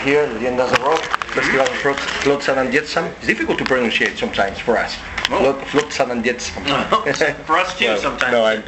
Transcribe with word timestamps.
here, 0.00 0.26
Leyendas 0.26 0.70
del 0.74 0.84
Rock, 0.84 1.00
Festival 1.30 1.60
of 1.62 1.68
Flood- 1.68 1.98
Flotsam 2.24 2.58
and 2.58 2.72
Jetsam. 2.72 3.06
It's 3.18 3.26
difficult 3.26 3.58
to 3.58 3.64
pronounce 3.64 3.98
sometimes 4.18 4.58
for 4.58 4.76
us. 4.76 4.96
Flood- 5.26 5.64
Flotsam 5.68 6.10
and 6.10 6.24
Jetsam. 6.24 6.64
For 7.46 7.56
us 7.58 7.78
too, 7.78 7.84
Well, 7.86 7.98
sometimes. 7.98 8.32
No, 8.32 8.44
I'm, 8.44 8.62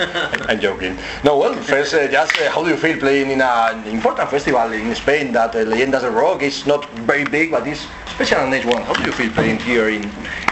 I'm 0.48 0.60
joking. 0.60 0.96
No, 1.24 1.36
well, 1.36 1.54
first, 1.54 1.92
uh, 1.94 2.06
just 2.06 2.40
uh, 2.40 2.50
how 2.52 2.62
do 2.62 2.70
you 2.70 2.76
feel 2.76 2.98
playing 2.98 3.30
in 3.32 3.40
an 3.40 3.84
important 3.88 4.30
festival 4.30 4.70
in 4.72 4.94
Spain 4.94 5.32
that 5.32 5.54
uh, 5.56 5.64
Leyendas 5.64 6.02
del 6.02 6.12
Rock 6.12 6.42
is 6.42 6.64
not 6.66 6.88
very 7.00 7.24
big, 7.24 7.50
but 7.50 7.66
it's 7.66 7.86
special 8.10 8.38
on 8.38 8.52
H1. 8.52 8.84
How 8.84 8.92
do 8.94 9.02
you 9.02 9.12
feel 9.12 9.30
playing 9.32 9.58
here 9.58 9.88
in, 9.88 10.08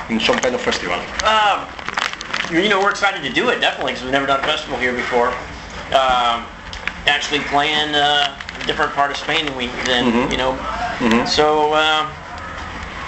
in 0.09 0.19
some 0.19 0.37
kind 0.39 0.55
of 0.55 0.61
festival? 0.61 0.99
Um, 1.25 1.67
you 2.53 2.69
know, 2.69 2.81
we're 2.81 2.91
excited 2.91 3.23
to 3.23 3.31
do 3.33 3.49
it 3.51 3.61
definitely 3.61 3.93
because 3.93 4.03
we've 4.03 4.13
never 4.13 4.27
done 4.27 4.41
a 4.41 4.43
festival 4.43 4.79
here 4.79 4.93
before. 4.93 5.29
Um, 5.95 6.45
actually 7.07 7.41
playing 7.41 7.95
uh, 7.95 8.37
a 8.63 8.67
different 8.67 8.93
part 8.93 9.11
of 9.11 9.17
Spain 9.17 9.47
than 9.47 9.57
we 9.57 9.67
than 9.87 10.13
Mhm. 10.13 10.31
you 10.31 10.37
know. 10.37 10.53
Mhm. 10.99 11.27
So 11.29 11.75
um, 11.75 12.09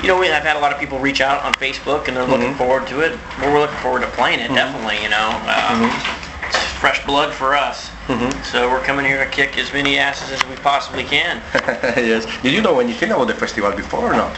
you 0.03 0.09
know, 0.09 0.19
we 0.19 0.27
have 0.27 0.43
had 0.43 0.57
a 0.57 0.59
lot 0.59 0.73
of 0.73 0.81
people 0.81 0.99
reach 0.99 1.21
out 1.21 1.45
on 1.45 1.53
Facebook 1.55 2.09
and 2.09 2.17
they're 2.17 2.25
looking 2.25 2.55
Mhm. 2.55 2.59
forward 2.59 2.87
to 2.89 3.01
it. 3.01 3.19
Well, 3.41 3.53
we're 3.53 3.61
looking 3.61 3.79
forward 3.79 4.01
to 4.03 4.09
playing 4.09 4.41
it 4.41 4.51
Mhm. 4.51 4.55
definitely. 4.57 5.03
You 5.03 5.11
know, 5.11 5.31
uh, 5.47 5.91
it's 6.49 6.57
fresh 6.83 7.05
blood 7.05 7.33
for 7.33 7.55
us. 7.57 7.91
Mhm. 8.09 8.33
So 8.45 8.69
we're 8.69 8.81
coming 8.81 9.05
here 9.07 9.19
to 9.25 9.31
kick 9.31 9.57
as 9.59 9.73
many 9.73 9.99
asses 9.99 10.33
as 10.33 10.45
we 10.49 10.57
possibly 10.57 11.05
can. 11.05 11.41
yes. 11.97 12.27
Did 12.43 12.53
you 12.53 12.61
know 12.63 12.81
anything 12.81 13.13
about 13.13 13.29
the 13.29 13.35
festival 13.35 13.71
before 13.73 14.13
or 14.13 14.15
not? 14.15 14.33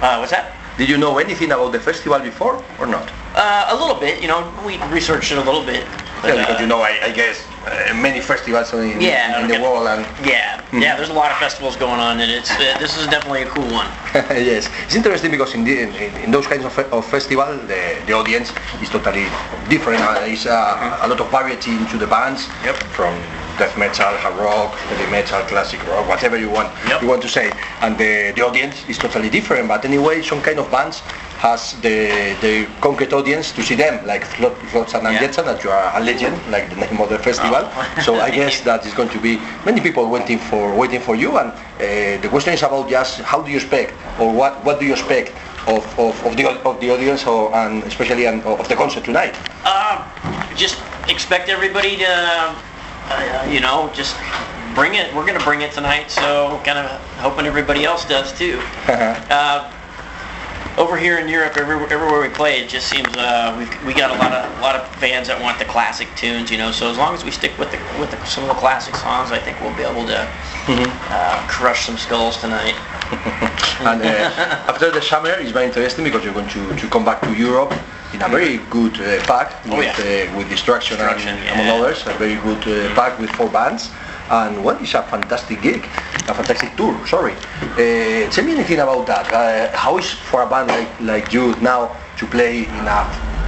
Uh, 0.00 0.16
what's 0.18 0.30
that? 0.30 0.52
Did 0.78 0.88
you 0.88 0.96
know 0.96 1.18
anything 1.18 1.50
about 1.50 1.72
the 1.72 1.80
festival 1.80 2.18
before 2.20 2.62
or 2.78 2.86
not? 2.86 3.08
Uh, 3.34 3.66
a 3.70 3.74
little 3.74 3.96
bit. 3.96 4.20
You 4.22 4.28
know, 4.28 4.52
we 4.64 4.78
researched 4.90 5.32
it 5.32 5.38
a 5.38 5.42
little 5.42 5.64
bit. 5.64 5.84
but, 6.22 6.28
Yeah, 6.34 6.40
because 6.42 6.56
uh, 6.58 6.60
you 6.62 6.66
know, 6.68 6.80
I, 6.82 6.98
I 7.04 7.10
guess 7.10 7.44
uh, 7.66 7.94
many 7.94 8.20
festivals 8.20 8.72
in, 8.72 9.00
Yeah, 9.00 9.40
in 9.42 9.48
the 9.48 9.60
world 9.60 9.86
and 9.86 10.06
Yeah, 10.26 10.60
Mhm. 10.72 10.82
yeah. 10.82 10.96
There's 10.96 11.10
a 11.10 11.12
lot 11.22 11.30
of 11.30 11.36
festivals 11.38 11.76
going 11.76 12.00
on, 12.00 12.20
and 12.20 12.30
it's 12.30 12.50
uh, 12.50 12.76
this 12.78 12.96
is 12.96 13.06
definitely 13.08 13.42
a 13.42 13.50
cool 13.50 13.68
one. 13.70 13.86
yes, 14.30 14.68
it's 14.86 14.94
interesting 14.94 15.30
because 15.30 15.54
in, 15.54 15.64
the, 15.64 15.80
in, 15.82 15.90
in 16.24 16.30
those 16.30 16.46
kinds 16.46 16.64
of, 16.64 16.72
fe- 16.72 16.88
of 16.92 17.04
festival, 17.06 17.46
the, 17.66 17.82
the 18.06 18.12
audience 18.12 18.52
is 18.80 18.88
totally 18.88 19.26
different. 19.68 20.00
Uh, 20.00 20.14
There's 20.24 20.46
uh, 20.46 20.98
a 21.02 21.08
lot 21.08 21.20
of 21.20 21.28
variety 21.30 21.72
into 21.72 21.96
the 21.98 22.06
bands, 22.06 22.48
Yep. 22.64 22.76
from 22.96 23.14
death 23.60 23.76
metal, 23.76 24.12
hard 24.24 24.36
rock, 24.40 24.72
heavy 24.88 25.08
metal, 25.10 25.40
classic 25.52 25.80
rock, 25.86 26.08
whatever 26.08 26.36
you 26.44 26.48
want 26.48 26.68
Yep. 26.88 27.02
you 27.02 27.08
want 27.12 27.20
to 27.22 27.28
say. 27.28 27.52
And 27.84 27.92
the, 28.02 28.32
the 28.34 28.42
audience 28.48 28.76
is 28.88 28.96
totally 28.96 29.28
different. 29.28 29.68
But 29.68 29.84
anyway, 29.84 30.22
some 30.22 30.40
kind 30.40 30.58
of 30.58 30.66
bands 30.70 31.00
has 31.44 31.60
the 31.86 31.98
the 32.40 32.54
concrete 32.80 33.12
audience 33.12 33.52
to 33.56 33.60
see 33.68 33.76
them, 33.84 33.94
like 34.06 34.24
Flot, 34.24 34.54
Flotsam 34.72 35.04
and 35.06 35.14
Yeah. 35.14 35.20
Jetsam, 35.28 35.44
that 35.50 35.60
you 35.64 35.70
are 35.70 35.88
a 35.98 36.00
legend, 36.10 36.36
like 36.54 36.64
the 36.72 36.76
name 36.84 36.98
of 37.04 37.08
the 37.14 37.18
festival. 37.18 37.62
Oh. 37.68 38.00
so 38.06 38.10
I 38.28 38.30
guess 38.30 38.60
that 38.68 38.80
is 38.88 38.94
going 38.94 39.10
to 39.16 39.20
be 39.28 39.32
many 39.68 39.80
people 39.86 40.04
waiting 40.16 40.38
for 40.50 40.64
waiting 40.82 41.00
for 41.08 41.14
you. 41.22 41.30
And 41.40 41.48
uh, 41.52 42.16
the 42.24 42.28
question 42.34 42.52
is 42.56 42.62
about 42.62 42.88
just 42.88 43.20
how 43.20 43.42
do 43.44 43.50
you 43.52 43.58
expect, 43.62 43.92
or 44.20 44.32
what 44.40 44.52
what 44.64 44.80
do 44.80 44.84
you 44.88 44.92
expect 44.98 45.28
of, 45.68 45.84
of, 45.98 46.14
of 46.26 46.32
the 46.38 46.44
of 46.70 46.80
the 46.80 46.88
audience, 46.94 47.26
or 47.32 47.52
and 47.60 47.84
especially 47.84 48.24
and 48.30 48.40
of 48.44 48.66
the 48.72 48.76
concert 48.82 49.04
tonight? 49.04 49.34
Uh, 49.64 50.00
just 50.56 50.76
expect 51.08 51.48
everybody 51.48 51.96
to, 51.96 52.12
uh, 53.08 53.48
you 53.50 53.60
know, 53.60 53.90
just 53.94 54.16
bring 54.74 54.94
it. 54.94 55.14
We're 55.14 55.26
gonna 55.26 55.44
bring 55.44 55.62
it 55.62 55.72
tonight, 55.72 56.10
so 56.10 56.60
kind 56.64 56.78
of 56.78 57.00
hoping 57.18 57.46
everybody 57.46 57.84
else 57.84 58.04
does 58.04 58.32
too. 58.32 58.60
Uh, 59.30 59.72
over 60.78 60.96
here 60.96 61.18
in 61.18 61.28
Europe, 61.28 61.56
everywhere, 61.56 61.92
everywhere 61.92 62.20
we 62.20 62.28
play, 62.28 62.60
it 62.60 62.68
just 62.68 62.88
seems 62.88 63.08
uh, 63.16 63.54
we've 63.58 63.84
we 63.84 63.92
got 63.92 64.10
a 64.10 64.18
lot 64.18 64.32
of 64.32 64.58
a 64.58 64.62
lot 64.62 64.76
of 64.76 64.88
fans 64.96 65.28
that 65.28 65.40
want 65.40 65.58
the 65.58 65.64
classic 65.64 66.08
tunes, 66.16 66.50
you 66.50 66.58
know. 66.58 66.70
So 66.70 66.90
as 66.90 66.96
long 66.96 67.14
as 67.14 67.24
we 67.24 67.30
stick 67.30 67.56
with 67.58 67.70
the 67.70 67.78
with 67.98 68.10
the, 68.10 68.24
some 68.24 68.44
of 68.44 68.48
the 68.48 68.54
classic 68.54 68.94
songs, 68.96 69.32
I 69.32 69.38
think 69.38 69.60
we'll 69.60 69.76
be 69.76 69.82
able 69.82 70.06
to 70.06 70.28
uh, 70.68 71.46
crush 71.48 71.86
some 71.86 71.98
skulls 71.98 72.38
tonight. 72.40 72.74
and 73.80 74.02
uh, 74.02 74.70
after 74.70 74.90
the 74.90 75.02
summer, 75.02 75.30
it's 75.30 75.50
very 75.50 75.66
interesting 75.66 76.04
because 76.04 76.24
you're 76.24 76.34
going 76.34 76.48
to, 76.48 76.76
to 76.76 76.88
come 76.88 77.04
back 77.04 77.20
to 77.22 77.34
Europe 77.34 77.74
in 78.12 78.22
a 78.22 78.28
very 78.28 78.58
good 78.70 78.94
uh, 79.00 79.22
pack 79.26 79.52
Oh, 79.66 79.78
with, 79.78 79.86
yeah. 79.98 80.30
uh, 80.32 80.36
with 80.36 80.48
Destruction, 80.48 80.96
Destruction, 80.96 81.36
and, 81.38 81.60
among 81.60 81.80
others, 81.82 82.06
a 82.06 82.12
very 82.14 82.36
good 82.36 82.62
uh, 82.66 82.94
pack 82.94 83.18
with 83.18 83.30
four 83.30 83.48
bands. 83.48 83.90
And 84.30 84.62
what 84.64 84.80
is 84.80 84.94
a 84.94 85.02
fantastic 85.02 85.60
gig, 85.60 85.84
a 86.28 86.34
fantastic 86.34 86.76
tour, 86.76 86.94
sorry. 87.06 87.32
Uh, 87.74 88.30
tell 88.30 88.44
me 88.44 88.52
anything 88.52 88.78
about 88.78 89.06
that. 89.06 89.26
Uh, 89.32 89.76
how 89.76 89.98
is 89.98 90.10
for 90.10 90.42
a 90.42 90.48
band 90.48 90.68
like, 90.68 91.00
like 91.00 91.32
you 91.32 91.54
now 91.60 91.96
to 92.16 92.26
play 92.26 92.60
in 92.64 92.86
a, 92.86 93.00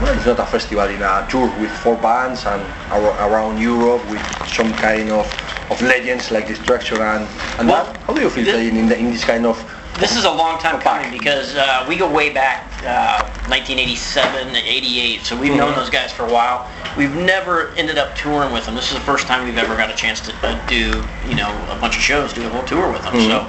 well, 0.02 0.16
it's 0.16 0.26
not 0.26 0.40
a 0.40 0.46
festival, 0.46 0.88
in 0.88 1.00
a 1.02 1.26
tour 1.30 1.46
with 1.60 1.70
four 1.70 1.96
bands 1.96 2.46
and 2.46 2.62
ar- 2.90 3.30
around 3.30 3.60
Europe 3.60 4.04
with 4.10 4.20
some 4.48 4.72
kind 4.74 5.10
of, 5.10 5.26
of 5.70 5.80
legends 5.82 6.32
like 6.32 6.48
Destruction 6.48 6.98
and, 7.00 7.28
and 7.60 7.68
Well? 7.68 7.86
How 8.06 8.12
do 8.14 8.20
you 8.20 8.30
feel 8.30 8.44
playing 8.44 8.76
in, 8.76 8.88
the, 8.88 8.98
in 8.98 9.12
this 9.12 9.24
kind 9.24 9.46
of 9.46 9.56
This 9.98 10.16
is 10.16 10.24
a 10.24 10.30
long 10.30 10.58
time 10.58 10.72
Go 10.78 10.84
back. 10.84 11.02
coming 11.04 11.16
because 11.18 11.54
uh, 11.54 11.84
we 11.88 11.96
go 11.96 12.10
way 12.10 12.30
back, 12.32 12.64
uh, 12.84 13.22
1987, 13.48 14.56
88. 14.56 15.20
So 15.24 15.36
we've 15.36 15.54
known 15.54 15.72
Mhm. 15.72 15.76
those 15.76 15.90
guys 15.90 16.10
for 16.12 16.24
a 16.26 16.30
while. 16.32 16.66
We've 16.96 17.14
never 17.14 17.72
ended 17.76 17.98
up 17.98 18.16
touring 18.16 18.52
with 18.52 18.64
them. 18.66 18.74
This 18.74 18.88
is 18.88 18.94
the 18.94 19.04
first 19.04 19.26
time 19.26 19.44
we've 19.44 19.58
ever 19.58 19.76
got 19.76 19.90
a 19.90 19.94
chance 19.94 20.20
to 20.22 20.32
uh, 20.42 20.58
do, 20.66 21.04
you 21.28 21.34
know, 21.34 21.50
a 21.70 21.76
bunch 21.76 21.96
of 21.96 22.02
shows, 22.02 22.32
do 22.32 22.44
a 22.44 22.48
whole 22.48 22.64
tour 22.64 22.90
with 22.90 23.02
them. 23.02 23.14
Mhm. 23.14 23.28
So 23.28 23.46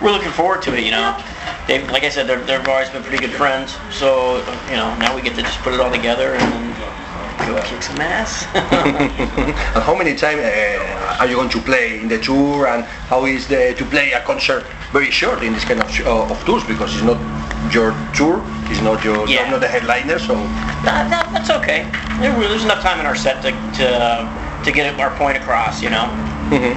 we're 0.00 0.12
looking 0.12 0.30
forward 0.32 0.62
to 0.62 0.74
it. 0.76 0.84
You 0.84 0.90
know, 0.92 1.16
they, 1.66 1.82
like 1.88 2.04
I 2.04 2.10
said, 2.10 2.26
they're, 2.28 2.40
they've 2.40 2.68
always 2.68 2.90
been 2.90 3.02
pretty 3.02 3.18
good 3.18 3.34
friends. 3.34 3.76
So 3.90 4.36
you 4.70 4.76
know, 4.76 4.94
now 4.96 5.14
we 5.16 5.22
get 5.22 5.34
to 5.36 5.42
just 5.42 5.58
put 5.62 5.72
it 5.74 5.80
all 5.80 5.90
together 5.90 6.34
and 6.34 6.74
go 7.46 7.60
kick 7.62 7.82
some 7.82 8.00
ass. 8.00 8.46
and 8.54 9.82
how 9.82 9.94
many 9.96 10.14
times 10.14 10.42
uh, 10.42 11.16
are 11.18 11.26
you 11.26 11.34
going 11.36 11.48
to 11.48 11.60
play 11.60 11.98
in 12.00 12.08
the 12.08 12.18
tour 12.18 12.66
and 12.68 12.84
how 13.08 13.24
is 13.24 13.48
the, 13.48 13.74
to 13.74 13.84
play 13.86 14.12
a 14.12 14.20
concert 14.20 14.64
very 14.92 15.10
short 15.10 15.42
in 15.42 15.52
this 15.52 15.64
kind 15.64 15.80
of, 15.80 15.90
sh- 15.90 16.00
uh, 16.06 16.30
of 16.30 16.38
tours 16.44 16.64
because 16.64 16.94
it's 16.94 17.04
not 17.04 17.18
your 17.72 17.92
tour, 18.14 18.40
it's 18.70 18.80
not 18.82 19.04
your, 19.04 19.26
Yeah. 19.28 19.42
you're 19.42 19.50
not 19.50 19.60
the 19.60 19.68
headliner, 19.68 20.18
so 20.18 20.34
that, 20.84 21.10
that, 21.10 21.28
that's 21.32 21.50
okay. 21.50 21.84
There- 22.20 22.32
There's 22.48 22.64
enough 22.64 22.80
time 22.82 22.98
in 23.00 23.06
our 23.06 23.14
set 23.16 23.42
to 23.42 23.50
to, 23.78 23.86
to 24.64 24.72
get 24.72 24.98
our 24.98 25.10
point 25.16 25.36
across. 25.36 25.82
You 25.82 25.90
know. 25.90 26.06
Mhm. 26.50 26.74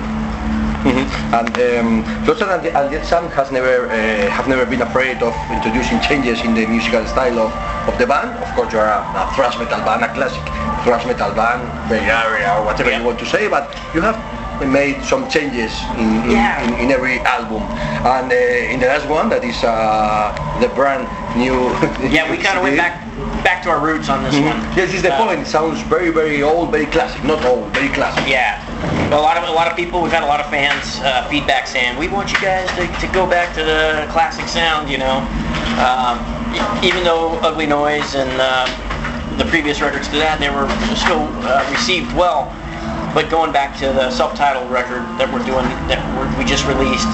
Mhm. 0.82 1.06
and 1.38 1.54
um, 1.70 2.04
Flotsam 2.26 2.50
and 2.50 2.66
and 2.66 2.90
Jetsam 2.92 3.30
has 3.38 3.52
never 3.52 3.86
uh, 3.86 4.30
have 4.38 4.48
never 4.48 4.66
been 4.66 4.82
afraid 4.82 5.22
of 5.22 5.34
introducing 5.52 6.00
changes 6.02 6.42
in 6.42 6.54
the 6.56 6.66
musical 6.66 7.06
style 7.06 7.38
of, 7.40 7.52
of 7.88 7.96
the 8.00 8.08
band. 8.08 8.32
Of 8.44 8.50
course, 8.56 8.74
you 8.74 8.80
are 8.80 8.90
a, 8.90 9.00
a 9.22 9.24
thrash 9.36 9.58
metal 9.60 9.80
band, 9.88 10.04
a 10.04 10.10
classic 10.14 10.42
thrash 10.84 11.06
metal 11.06 11.32
band, 11.34 11.62
Bay 11.88 12.02
Area 12.10 12.50
or 12.58 12.66
whatever 12.66 12.90
Yeah. 12.90 13.00
you 13.00 13.06
want 13.06 13.20
to 13.20 13.26
say, 13.28 13.48
but 13.48 13.70
you 13.94 14.02
have 14.02 14.18
made 14.68 15.02
some 15.04 15.30
changes 15.30 15.72
in, 15.98 16.24
in, 16.26 16.32
Yeah. 16.32 16.62
in, 16.68 16.86
in 16.86 16.92
every 16.92 17.20
album. 17.20 17.62
And 18.06 18.32
uh, 18.32 18.36
in 18.74 18.80
the 18.80 18.88
last 18.88 19.08
one, 19.08 19.30
that 19.30 19.44
is 19.44 19.64
uh, 19.64 20.34
the 20.60 20.68
brand 20.70 21.08
new. 21.38 21.70
Yeah, 22.12 22.30
we 22.30 22.38
kind 22.38 22.58
of 22.58 22.64
went 22.64 22.78
back 22.78 23.08
back 23.44 23.64
to 23.64 23.70
our 23.70 23.80
roots 23.80 24.10
on 24.10 24.24
this 24.24 24.34
one. 24.34 24.44
Mm-hmm. 24.44 24.78
Yes, 24.78 24.88
this 24.90 24.96
is 24.98 25.02
the 25.04 25.14
Uh, 25.14 25.26
point. 25.26 25.40
It 25.42 25.48
sounds 25.48 25.82
very, 25.90 26.10
very 26.12 26.42
old, 26.44 26.72
very 26.72 26.86
classic. 26.86 27.24
Not 27.24 27.44
old, 27.46 27.70
very 27.74 27.90
classic. 27.90 28.28
Yeah, 28.28 28.58
a 29.14 29.18
lot 29.22 29.38
of 29.38 29.44
a 29.48 29.52
lot 29.52 29.68
of 29.70 29.76
people. 29.76 30.02
We've 30.02 30.12
had 30.12 30.24
a 30.24 30.28
lot 30.34 30.40
of 30.40 30.48
fans 30.50 31.00
uh, 31.02 31.28
feedback 31.30 31.68
saying 31.68 31.98
we 31.98 32.08
want 32.08 32.32
you 32.32 32.40
guys 32.42 32.70
to, 32.78 32.86
to 33.06 33.08
go 33.14 33.26
back 33.26 33.54
to 33.56 33.64
the 33.64 34.06
classic 34.12 34.48
sound. 34.48 34.90
You 34.90 34.98
know, 35.00 35.18
um, 35.82 36.18
even 36.84 37.04
though 37.04 37.38
Ugly 37.42 37.68
Noise 37.68 38.16
and 38.16 38.30
uh, 38.42 38.66
the 39.38 39.46
previous 39.46 39.82
records 39.82 40.08
to 40.10 40.18
that 40.18 40.40
they 40.40 40.50
were 40.50 40.68
still 40.96 41.26
uh, 41.48 41.66
received 41.72 42.12
well, 42.14 42.52
but 43.14 43.30
going 43.30 43.52
back 43.52 43.78
to 43.80 43.88
the 43.88 44.10
self-titled 44.12 44.70
record 44.72 45.04
that 45.20 45.28
we're 45.32 45.44
doing 45.46 45.66
that 45.88 46.00
we're, 46.16 46.28
we 46.38 46.46
just 46.46 46.66
released. 46.68 47.08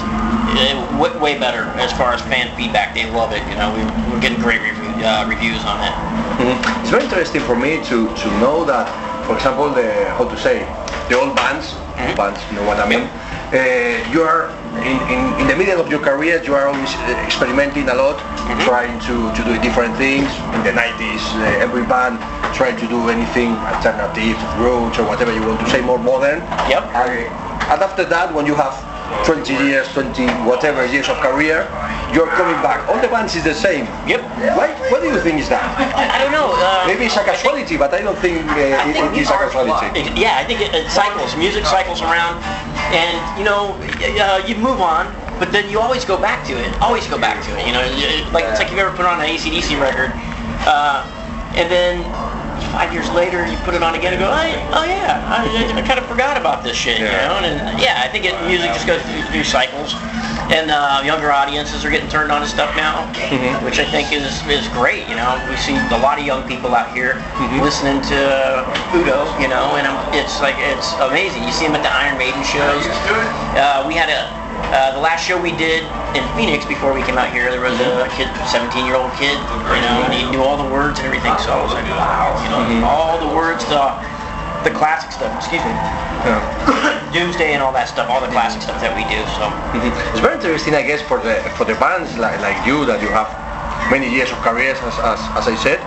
eh, 0.58 0.74
way, 0.98 1.12
way 1.18 1.38
better 1.38 1.64
as 1.78 1.92
far 1.92 2.12
as 2.14 2.20
fan 2.22 2.54
feedback. 2.56 2.94
They 2.94 3.08
love 3.10 3.32
it. 3.32 3.42
You 3.48 3.56
know, 3.56 3.68
we, 3.74 3.82
we're 4.10 4.20
getting 4.20 4.40
great 4.40 4.62
review, 4.62 4.88
uh, 5.04 5.26
reviews 5.28 5.62
on 5.64 5.78
it. 5.84 5.92
Mhm. 6.40 6.56
It's 6.80 6.90
very 6.90 7.04
interesting 7.04 7.42
for 7.42 7.54
me 7.56 7.82
to, 7.84 8.08
to 8.14 8.26
know 8.40 8.64
that, 8.64 8.88
for 9.26 9.34
example, 9.36 9.68
the 9.70 10.08
how 10.16 10.24
to 10.24 10.36
say, 10.38 10.64
the 11.08 11.18
old 11.20 11.36
bands, 11.36 11.74
Mhm. 11.98 12.16
bands, 12.16 12.40
you 12.50 12.56
know 12.56 12.64
what 12.66 12.78
I 12.80 12.88
mean. 12.88 13.02
Uh, 13.04 13.27
you 14.12 14.22
are 14.22 14.50
in, 14.84 14.98
in, 15.08 15.20
in 15.40 15.46
the 15.48 15.56
middle 15.56 15.80
of 15.80 15.88
your 15.90 16.00
career, 16.00 16.40
you 16.44 16.54
are 16.54 16.66
always 16.68 16.92
uh, 16.94 17.22
experimenting 17.24 17.88
a 17.88 17.94
lot, 17.94 18.18
Mhm. 18.48 18.60
trying 18.64 18.98
to, 19.08 19.32
to 19.34 19.40
do 19.44 19.58
different 19.60 19.96
things. 19.96 20.28
In 20.54 20.62
the 20.64 20.72
90s, 20.72 21.22
uh, 21.40 21.64
every 21.64 21.84
band 21.84 22.20
tried 22.54 22.78
to 22.78 22.86
do 22.88 23.08
anything 23.08 23.56
alternative, 23.72 24.36
roots 24.58 24.98
or 24.98 25.04
whatever 25.04 25.32
you 25.32 25.42
want 25.46 25.60
to 25.60 25.68
say, 25.70 25.80
more 25.80 25.98
modern. 25.98 26.40
Yep. 26.68 26.84
And, 26.94 27.10
and 27.72 27.78
after 27.82 28.04
that, 28.04 28.32
when 28.32 28.46
you 28.46 28.54
have 28.54 28.76
20 29.24 29.52
years, 29.64 29.88
20 29.92 30.26
whatever 30.44 30.84
years 30.86 31.08
of 31.08 31.16
career, 31.18 31.64
you're 32.12 32.28
coming 32.36 32.56
back. 32.62 32.86
All 32.88 33.00
the 33.00 33.08
bands 33.08 33.34
is 33.36 33.44
the 33.44 33.54
same. 33.54 33.84
Yep. 34.06 34.20
Why? 34.56 34.68
What 34.90 35.02
do 35.02 35.08
you 35.08 35.20
think 35.20 35.40
is 35.40 35.48
that? 35.48 35.64
I, 35.96 36.16
I 36.16 36.18
don't 36.22 36.32
know. 36.32 36.52
Uh, 36.56 36.84
Maybe 36.86 37.04
it's 37.06 37.16
a 37.16 37.24
casualty, 37.24 37.76
but 37.76 37.92
I 37.92 38.00
don't 38.02 38.18
think 38.18 38.44
uh, 38.46 38.54
I 38.54 38.88
it, 38.88 38.92
think 38.92 39.16
it 39.16 39.22
is 39.22 39.28
a 39.28 39.36
casualty. 39.36 39.86
It- 40.00 40.16
yeah, 40.16 40.36
I 40.40 40.44
think 40.44 40.60
it, 40.60 40.74
it 40.74 40.90
cycles. 40.90 41.36
Music 41.36 41.64
cycles 41.64 42.00
around, 42.02 42.40
and 42.92 43.16
you 43.38 43.44
know, 43.44 43.76
uh, 44.20 44.44
you 44.46 44.56
move 44.56 44.80
on, 44.80 45.12
but 45.38 45.52
then 45.52 45.68
you 45.70 45.80
always 45.80 46.04
go 46.04 46.16
back 46.20 46.46
to 46.48 46.52
it. 46.56 46.68
Always 46.80 47.06
go 47.06 47.18
back 47.18 47.44
to 47.44 47.50
it. 47.58 47.66
You 47.66 47.72
know, 47.72 47.84
like 48.32 48.44
it's 48.44 48.60
like 48.60 48.70
you've 48.70 48.80
ever 48.80 48.94
put 48.96 49.06
on 49.06 49.20
an 49.20 49.26
ACDC 49.28 49.80
record, 49.80 50.12
uh, 50.68 51.04
and 51.56 51.70
then 51.70 52.04
five 52.72 52.92
years 52.92 53.10
later 53.10 53.46
you 53.46 53.56
put 53.58 53.74
it 53.74 53.82
on 53.82 53.94
again 53.94 54.12
and 54.14 54.20
go, 54.20 54.30
I, 54.30 54.54
oh 54.72 54.84
yeah, 54.84 55.22
I, 55.26 55.78
I 55.78 55.82
kind 55.82 55.98
of 55.98 56.06
forgot 56.06 56.36
about 56.36 56.62
this 56.64 56.76
shit. 56.76 56.98
You 56.98 57.04
know, 57.06 57.40
and, 57.42 57.60
and 57.60 57.80
yeah, 57.80 58.02
I 58.04 58.08
think 58.08 58.24
it, 58.24 58.34
music 58.46 58.72
just 58.72 58.86
goes 58.86 59.02
through, 59.02 59.22
through 59.32 59.44
cycles. 59.44 59.94
and 60.48 60.70
uh, 60.70 61.02
younger 61.04 61.30
audiences 61.30 61.84
are 61.84 61.90
getting 61.90 62.08
turned 62.08 62.32
on 62.32 62.40
to 62.40 62.48
stuff 62.48 62.74
now, 62.76 63.04
Mhm. 63.28 63.62
which 63.64 63.78
I 63.78 63.84
think 63.84 64.12
is 64.12 64.24
is 64.48 64.66
great. 64.72 65.04
You 65.08 65.16
know, 65.16 65.36
we 65.50 65.56
see 65.56 65.76
a 65.76 65.98
lot 66.00 66.18
of 66.18 66.24
young 66.24 66.46
people 66.48 66.74
out 66.74 66.88
here 66.96 67.20
Mhm. 67.36 67.60
listening 67.60 68.00
to 68.08 68.64
Udo. 68.96 69.28
You 69.38 69.48
know, 69.48 69.76
and 69.76 69.86
um, 69.86 69.98
it's 70.14 70.40
like 70.40 70.56
it's 70.58 70.94
amazing. 71.04 71.44
You 71.44 71.52
see 71.52 71.66
them 71.66 71.76
at 71.76 71.82
the 71.82 71.92
Iron 71.92 72.16
Maiden 72.16 72.42
shows. 72.44 72.84
Uh, 73.60 73.84
we 73.86 73.92
had 73.94 74.08
a 74.08 74.24
uh, 74.72 74.92
the 74.94 75.00
last 75.00 75.24
show 75.26 75.40
we 75.40 75.52
did 75.56 75.82
in 76.14 76.22
Phoenix 76.36 76.64
before 76.66 76.92
we 76.92 77.02
came 77.02 77.16
out 77.16 77.32
here. 77.32 77.50
There 77.50 77.60
was 77.60 77.78
a 77.80 78.08
kid, 78.16 78.28
17 78.48 78.84
year 78.84 78.96
old 78.96 79.12
kid. 79.16 79.36
You 79.72 79.80
know, 79.84 80.04
and 80.04 80.12
he 80.12 80.28
knew 80.30 80.42
all 80.42 80.56
the 80.60 80.68
words 80.68 80.98
and 81.00 81.06
everything. 81.08 81.32
So 81.40 81.52
I 81.52 81.60
was 81.62 81.72
like, 81.72 81.88
wow. 81.88 82.36
You 82.44 82.48
know, 82.52 82.60
Mhm. 82.68 82.84
all 82.84 83.16
the 83.18 83.32
words 83.34 83.64
to 83.72 83.78
the 84.64 84.70
classic 84.70 85.12
stuff. 85.12 85.32
Excuse 85.40 85.64
me. 85.64 85.72
Yeah. 86.26 86.40
Doomsday 87.12 87.54
and 87.54 87.62
all 87.62 87.72
that 87.72 87.88
stuff, 87.88 88.10
all 88.10 88.20
the 88.20 88.28
classic 88.28 88.60
stuff 88.60 88.80
that 88.80 88.92
we 88.94 89.04
do. 89.08 89.20
So 89.38 89.44
Mhm. 89.72 89.90
It's 90.12 90.20
very 90.20 90.34
interesting, 90.34 90.74
I 90.74 90.82
guess, 90.82 91.00
for 91.02 91.18
the 91.18 91.34
for 91.56 91.64
the 91.64 91.74
bands 91.74 92.16
like, 92.18 92.38
like 92.42 92.58
you 92.66 92.84
that 92.86 93.00
you 93.00 93.08
have 93.08 93.28
many 93.90 94.08
years 94.08 94.30
of 94.30 94.38
careers, 94.42 94.78
as, 94.82 94.98
as, 94.98 95.20
as 95.38 95.48
I 95.48 95.54
said. 95.54 95.80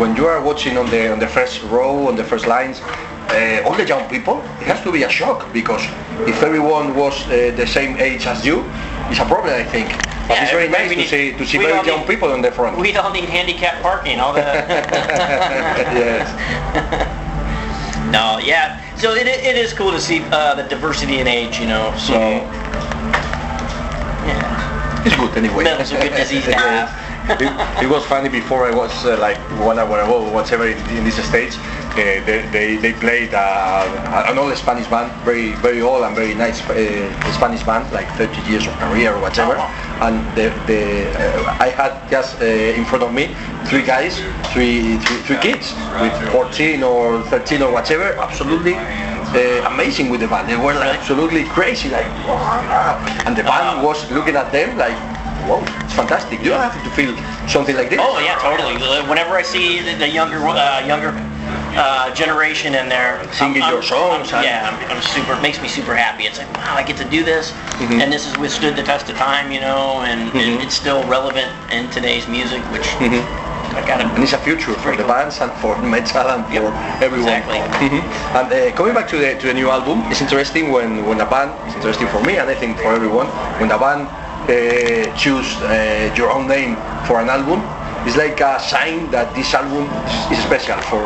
When 0.00 0.14
you 0.16 0.26
are 0.26 0.40
watching 0.42 0.76
on 0.76 0.90
the 0.90 1.12
on 1.12 1.18
the 1.18 1.28
first 1.28 1.62
row, 1.70 2.08
on 2.08 2.16
the 2.16 2.24
first 2.24 2.46
lines, 2.46 2.82
uh, 3.30 3.64
all 3.64 3.74
the 3.74 3.86
young 3.86 4.04
people, 4.08 4.42
it 4.60 4.66
has 4.66 4.82
to 4.82 4.92
be 4.92 5.04
a 5.04 5.08
shock 5.08 5.50
because 5.52 5.82
if 6.26 6.42
everyone 6.42 6.94
was 6.94 7.14
uh, 7.26 7.52
the 7.56 7.66
same 7.66 7.96
age 7.98 8.26
as 8.26 8.44
you, 8.46 8.64
it's 9.10 9.20
a 9.20 9.24
problem, 9.24 9.54
I 9.54 9.64
think. 9.64 9.88
But 10.28 10.34
Yeah, 10.38 10.42
it's 10.42 10.52
very 10.52 10.68
nice 10.68 10.90
to 10.90 10.96
need- 10.96 11.08
see 11.08 11.32
to 11.38 11.46
see 11.46 11.58
very 11.58 11.72
young 11.86 12.00
need- 12.00 12.08
people 12.08 12.32
on 12.32 12.42
the 12.42 12.50
front. 12.50 12.76
we 12.78 12.90
don't 12.92 13.12
need 13.12 13.28
handicap 13.28 13.80
parking. 13.82 14.18
All 14.18 14.32
the 14.32 14.40
yes. 16.02 16.26
no, 18.10 18.38
yeah. 18.38 18.80
So 18.96 19.14
it, 19.14 19.26
it 19.28 19.56
is 19.56 19.72
cool 19.72 19.92
to 19.92 20.00
see 20.00 20.22
uh, 20.32 20.54
the 20.56 20.64
diversity 20.64 21.18
in 21.20 21.26
age. 21.28 21.60
You 21.60 21.66
know, 21.68 21.94
so 21.96 22.18
yeah. 24.26 25.04
It's 25.06 25.14
good 25.16 25.36
anyway. 25.36 25.64
Are 25.66 25.78
good 25.84 26.16
disease 26.16 26.44
to 26.46 26.54
have. 26.58 26.90
it, 27.40 27.84
it 27.84 27.88
was 27.88 28.04
funny 28.06 28.28
before 28.28 28.66
I 28.66 28.74
was 28.74 28.90
uh, 29.04 29.16
like 29.18 29.38
one 29.62 29.78
hour 29.78 30.00
ago, 30.00 30.28
whatever 30.32 30.66
in 30.66 31.04
this 31.04 31.22
stage. 31.28 31.54
Uh, 31.96 32.20
they, 32.26 32.46
they, 32.52 32.76
they 32.76 32.92
played 32.92 33.32
uh, 33.32 34.26
an 34.28 34.36
old 34.36 34.54
Spanish 34.54 34.86
band, 34.88 35.10
very 35.24 35.52
very 35.64 35.80
old 35.80 36.04
and 36.04 36.14
very 36.14 36.34
nice 36.34 36.60
uh, 36.68 37.32
Spanish 37.32 37.62
band, 37.62 37.90
like 37.90 38.06
30 38.20 38.42
years 38.50 38.66
of 38.66 38.74
career 38.74 39.14
or 39.14 39.20
whatever. 39.20 39.54
Oh, 39.54 39.64
wow. 39.64 40.06
And 40.06 40.20
the, 40.36 40.52
the 40.66 41.08
uh, 41.16 41.56
I 41.58 41.70
had 41.70 41.96
just 42.10 42.42
uh, 42.42 42.44
in 42.44 42.84
front 42.84 43.02
of 43.02 43.14
me 43.14 43.34
three 43.64 43.82
guys, 43.82 44.20
three, 44.52 44.98
three, 44.98 45.20
three 45.24 45.38
kids 45.38 45.72
with 45.98 46.12
14 46.32 46.82
or 46.82 47.22
13 47.32 47.62
or 47.62 47.72
whatever, 47.72 48.12
absolutely 48.20 48.74
uh, 48.74 49.72
amazing 49.72 50.10
with 50.10 50.20
the 50.20 50.28
band. 50.28 50.50
They 50.50 50.56
were 50.56 50.74
like 50.74 50.98
absolutely 50.98 51.44
crazy, 51.44 51.88
like, 51.88 52.04
and 53.24 53.34
the 53.34 53.42
band 53.42 53.82
was 53.82 54.10
looking 54.10 54.36
at 54.36 54.52
them 54.52 54.76
like, 54.76 54.92
wow, 55.48 55.64
it's 55.80 55.94
fantastic. 55.94 56.40
You 56.42 56.50
don't 56.50 56.60
have 56.60 56.76
to 56.76 56.90
feel 56.90 57.16
something 57.48 57.74
like 57.74 57.88
this. 57.88 58.00
Oh 58.02 58.20
yeah, 58.20 58.36
totally. 58.36 58.76
Whenever 59.08 59.34
I 59.34 59.42
see 59.42 59.80
the, 59.80 59.94
the 59.96 60.08
younger 60.08 60.46
uh, 60.46 60.84
younger 60.86 61.12
uh, 61.76 62.14
generation 62.14 62.74
in 62.74 62.88
there 62.88 63.20
Singing 63.32 63.62
I'm- 63.62 63.72
your 63.72 63.82
songs 63.82 64.32
I'm- 64.32 64.44
yeah, 64.44 64.68
I'm, 64.68 64.96
I'm 64.96 65.02
super. 65.02 65.32
It 65.34 65.42
makes 65.42 65.60
me 65.60 65.68
super 65.68 65.94
happy. 65.94 66.24
It's 66.24 66.38
like 66.38 66.50
wow, 66.56 66.74
I 66.76 66.82
get 66.82 66.96
to 66.98 67.04
do 67.04 67.22
this, 67.22 67.52
Mhm. 67.78 68.00
and 68.02 68.12
this 68.12 68.24
has 68.26 68.36
withstood 68.38 68.76
the 68.76 68.82
test 68.82 69.08
of 69.10 69.16
time, 69.16 69.50
you 69.52 69.60
know, 69.60 70.02
and, 70.02 70.32
Mhm. 70.32 70.40
and 70.40 70.62
it's 70.62 70.74
still 70.74 71.02
relevant 71.04 71.50
in 71.70 71.88
today's 71.90 72.26
music, 72.28 72.62
which 72.72 72.88
Mhm. 72.98 73.22
I 73.76 73.80
gotta. 73.86 74.04
and 74.04 74.22
it's 74.24 74.32
a 74.32 74.38
future 74.38 74.72
for 74.74 74.92
the 74.96 75.02
cool. 75.04 75.12
bands 75.12 75.40
and 75.40 75.52
for 75.60 75.76
metal 75.78 76.26
and 76.34 76.46
for 76.46 76.52
Yep, 76.54 76.72
everyone. 77.02 77.28
exactly. 77.28 77.58
Mhm. 77.88 78.02
And 78.38 78.46
uh, 78.52 78.76
coming 78.76 78.94
back 78.94 79.08
to 79.08 79.18
the 79.18 79.34
to 79.40 79.46
the 79.48 79.54
new 79.54 79.70
album, 79.70 80.04
it's 80.10 80.20
interesting 80.22 80.72
when 80.72 81.04
when 81.08 81.20
a 81.20 81.26
band, 81.26 81.50
it's 81.66 81.76
interesting 81.76 82.08
for 82.08 82.20
me 82.28 82.38
and 82.40 82.48
I 82.48 82.54
think 82.54 82.78
for 82.80 82.92
everyone, 82.94 83.26
when 83.60 83.70
a 83.70 83.78
band 83.78 84.08
uh, 84.08 84.54
choose 85.16 85.48
uh, 85.62 86.08
your 86.18 86.30
own 86.30 86.46
name 86.46 86.76
for 87.06 87.20
an 87.20 87.28
album, 87.28 87.58
it's 88.06 88.16
like 88.16 88.40
a 88.40 88.58
sign 88.60 89.10
that 89.10 89.34
this 89.34 89.52
album 89.52 89.90
is 90.32 90.38
special 90.46 90.78
for 90.86 91.02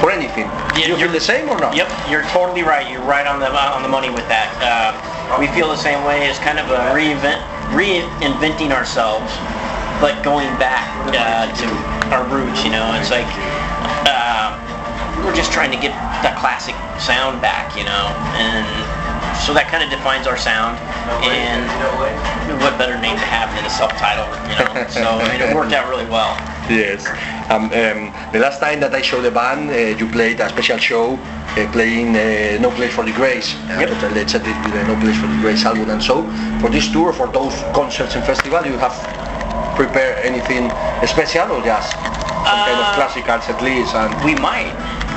for 0.00 0.10
anything. 0.12 0.44
Yeah, 0.76 0.92
you 0.92 0.96
feel 0.96 1.08
you're- 1.08 1.12
the 1.16 1.20
same 1.20 1.48
or 1.48 1.58
not? 1.58 1.74
Yep, 1.74 1.88
you're 2.10 2.24
totally 2.30 2.62
right. 2.62 2.84
You're 2.90 3.02
right 3.08 3.26
on 3.26 3.40
the 3.40 3.48
on 3.48 3.82
the 3.82 3.88
money 3.88 4.10
with 4.10 4.28
that. 4.28 4.52
Uh, 4.60 4.92
we 5.40 5.48
feel 5.56 5.68
the 5.68 5.80
same 5.80 6.04
way. 6.04 6.28
It's 6.28 6.38
kind 6.38 6.58
of 6.60 6.68
a 6.70 6.92
reinvent, 6.94 7.40
reinventing 7.72 8.70
ourselves, 8.70 9.32
but 10.00 10.20
going 10.22 10.46
back 10.60 10.84
uh, 11.16 11.48
to 11.50 11.66
our 12.14 12.22
roots. 12.28 12.62
You 12.64 12.70
know, 12.70 12.84
it's 13.00 13.10
like 13.10 13.26
uh, 14.06 14.54
we're 15.24 15.34
just 15.34 15.50
trying 15.52 15.70
to 15.72 15.80
get 15.80 15.90
that 16.22 16.36
classic 16.38 16.76
sound 17.00 17.40
back. 17.40 17.74
You 17.74 17.84
know, 17.88 18.12
and 18.36 18.66
so 19.44 19.52
that 19.54 19.68
kind 19.68 19.82
of 19.84 19.90
defines 19.90 20.26
our 20.26 20.36
sound. 20.36 20.78
And 21.24 21.64
what 22.60 22.78
better 22.78 22.98
name 23.00 23.16
to 23.16 23.26
have 23.26 23.48
than 23.54 23.64
a 23.64 23.70
self-title? 23.70 24.26
You 24.50 24.56
know, 24.58 24.86
so 25.00 25.18
I 25.20 25.32
mean, 25.32 25.40
it 25.42 25.54
worked 25.54 25.72
out 25.72 25.88
really 25.88 26.06
well. 26.06 26.34
Yes. 26.68 27.06
Um, 27.50 27.64
um, 27.70 28.10
the 28.32 28.40
last 28.40 28.58
time 28.58 28.80
that 28.80 28.92
I 28.94 29.00
showed 29.02 29.22
the 29.22 29.30
band, 29.30 29.70
uh, 29.70 29.74
you 29.98 30.08
played 30.10 30.40
a 30.40 30.48
special 30.48 30.78
show 30.78 31.14
uh, 31.14 31.70
playing 31.72 32.16
uh, 32.16 32.58
No 32.60 32.70
Place 32.70 32.92
for 32.94 33.04
Disgrace. 33.04 33.54
Uh, 33.70 33.86
Yep. 33.86 34.12
Let's 34.12 34.34
with 34.34 34.44
the 34.44 34.84
No 34.84 34.96
Place 34.98 35.16
for 35.16 35.26
Disgrace 35.28 35.64
album 35.64 35.90
and 35.90 36.02
so. 36.02 36.26
For 36.60 36.70
this 36.70 36.90
tour, 36.90 37.12
for 37.12 37.28
those 37.28 37.54
concerts 37.72 38.16
and 38.16 38.24
festival, 38.24 38.66
you 38.66 38.78
have 38.78 38.94
prepared 39.76 40.24
anything 40.24 40.70
special 41.06 41.52
or 41.52 41.62
just 41.62 41.92
some 41.92 42.62
kind 42.66 42.78
of 42.80 42.86
Uh, 42.86 42.96
classicals 42.98 43.48
at 43.48 43.62
least? 43.62 43.94
And 43.94 44.10
We 44.24 44.34
might. 44.34 44.72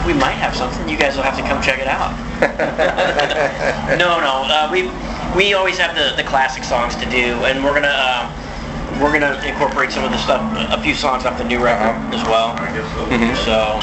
We 0.06 0.14
might 0.14 0.38
have 0.40 0.56
something. 0.56 0.88
You 0.90 0.98
guys 0.98 1.16
will 1.16 1.24
have 1.24 1.36
to 1.38 1.44
come 1.44 1.62
check 1.62 1.80
it 1.80 1.88
out. 1.88 2.16
no, 4.00 4.20
no. 4.20 4.46
Uh, 4.48 4.70
we 4.72 4.90
we 5.36 5.54
always 5.54 5.78
have 5.78 5.96
the, 5.96 6.16
the 6.16 6.28
classic 6.28 6.64
songs 6.64 6.96
to 6.98 7.06
do, 7.10 7.46
and 7.46 7.64
we're 7.64 7.74
gonna 7.74 7.94
uh, 7.94 9.00
we're 9.02 9.12
gonna 9.14 9.40
incorporate 9.46 9.92
some 9.92 10.04
of 10.04 10.12
the 10.12 10.18
stuff, 10.18 10.42
a 10.72 10.82
few 10.82 10.96
songs 10.96 11.26
off 11.26 11.38
the 11.38 11.44
new 11.44 11.60
record 11.64 11.96
Uh-huh. 11.96 12.16
as 12.18 12.24
well. 12.28 12.56
Mhm. 13.12 13.36
So 13.46 13.80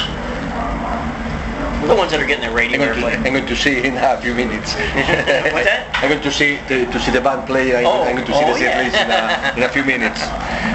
the 1.85 1.95
ones 1.95 2.11
that 2.11 2.19
are 2.19 2.25
getting 2.25 2.41
their 2.41 2.49
I'm 2.51 2.55
radio 2.57 2.77
going, 2.77 2.95
to, 2.95 3.01
airplay. 3.05 3.15
I'm 3.25 3.33
going 3.33 3.45
to 3.45 3.55
see 3.55 3.77
in 3.85 3.97
a 3.97 4.17
few 4.21 4.33
minutes. 4.33 4.73
What's 5.53 5.65
that? 5.69 5.89
I'm 6.01 6.09
going 6.09 6.21
to 6.21 6.31
see 6.31 6.57
to, 6.67 6.85
to 6.89 6.99
see 6.99 7.11
the 7.11 7.21
band 7.21 7.45
play. 7.47 7.75
I'm, 7.75 7.85
Oh, 7.85 8.03
I'm 8.03 8.15
going 8.15 8.25
to 8.27 8.33
see 8.33 8.43
oh, 8.43 8.53
the 8.53 8.59
set 8.59 8.93
yeah. 8.93 9.53
in 9.53 9.57
a, 9.57 9.57
in 9.57 9.63
a 9.63 9.69
few 9.69 9.83
minutes. 9.83 10.21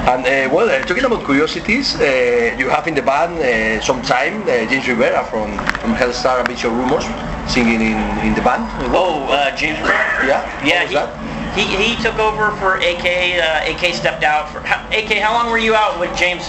And 0.06 0.22
uh, 0.26 0.54
well, 0.54 0.70
uh, 0.70 0.80
talking 0.86 1.04
about 1.04 1.24
curiosities, 1.24 1.96
uh, 2.00 2.54
you 2.58 2.68
have 2.68 2.86
in 2.86 2.94
the 2.94 3.02
band 3.02 3.38
uh, 3.38 3.80
some 3.82 4.02
time 4.02 4.42
uh, 4.42 4.66
James 4.70 4.86
Rivera 4.86 5.24
from 5.26 5.56
from 5.82 5.94
Helstar 5.94 6.38
and 6.40 6.48
Vicious 6.48 6.70
Rumors 6.70 7.04
singing 7.50 7.80
in, 7.80 7.98
in 8.26 8.34
the 8.34 8.42
band. 8.42 8.64
Oh, 8.94 9.24
uh, 9.28 9.54
James 9.56 9.78
Rivera? 9.80 10.26
Yeah. 10.26 10.42
Yeah, 10.64 10.84
What 10.84 10.92
was 10.94 11.56
he, 11.58 11.64
that? 11.66 11.78
he 11.78 11.94
he 11.94 12.02
took 12.02 12.18
over 12.18 12.50
for 12.62 12.76
AK. 12.78 13.06
Uh, 13.42 13.70
AK 13.74 13.94
stepped 13.94 14.22
out 14.24 14.48
for 14.50 14.60
AK. 14.60 15.18
How 15.18 15.34
long 15.34 15.50
were 15.50 15.58
you 15.58 15.74
out 15.74 15.98
with 15.98 16.14
James? 16.16 16.46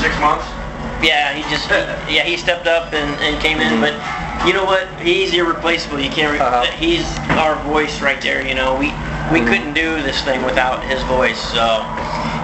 Six 0.00 0.16
months. 0.20 0.46
Yeah, 1.02 1.32
he 1.34 1.42
just 1.50 1.66
he- 1.68 2.14
yeah 2.16 2.24
he 2.24 2.36
stepped 2.36 2.66
up 2.66 2.92
and, 2.92 3.08
and 3.20 3.40
came 3.42 3.60
in, 3.60 3.80
but 3.80 3.94
you 4.46 4.52
know 4.52 4.64
what? 4.64 4.88
He's 5.00 5.32
irreplaceable. 5.34 6.00
You 6.00 6.10
can't. 6.10 6.32
Re- 6.32 6.38
Uh-huh. 6.40 6.64
He's 6.76 7.04
our 7.36 7.56
voice 7.64 8.00
right 8.00 8.20
there. 8.20 8.40
You 8.46 8.54
know, 8.54 8.74
we 8.76 8.88
we 9.32 9.40
Mhm. 9.40 9.46
couldn't 9.48 9.74
do 9.74 10.02
this 10.02 10.22
thing 10.22 10.42
without 10.44 10.82
his 10.84 11.00
voice. 11.04 11.38
So, 11.38 11.84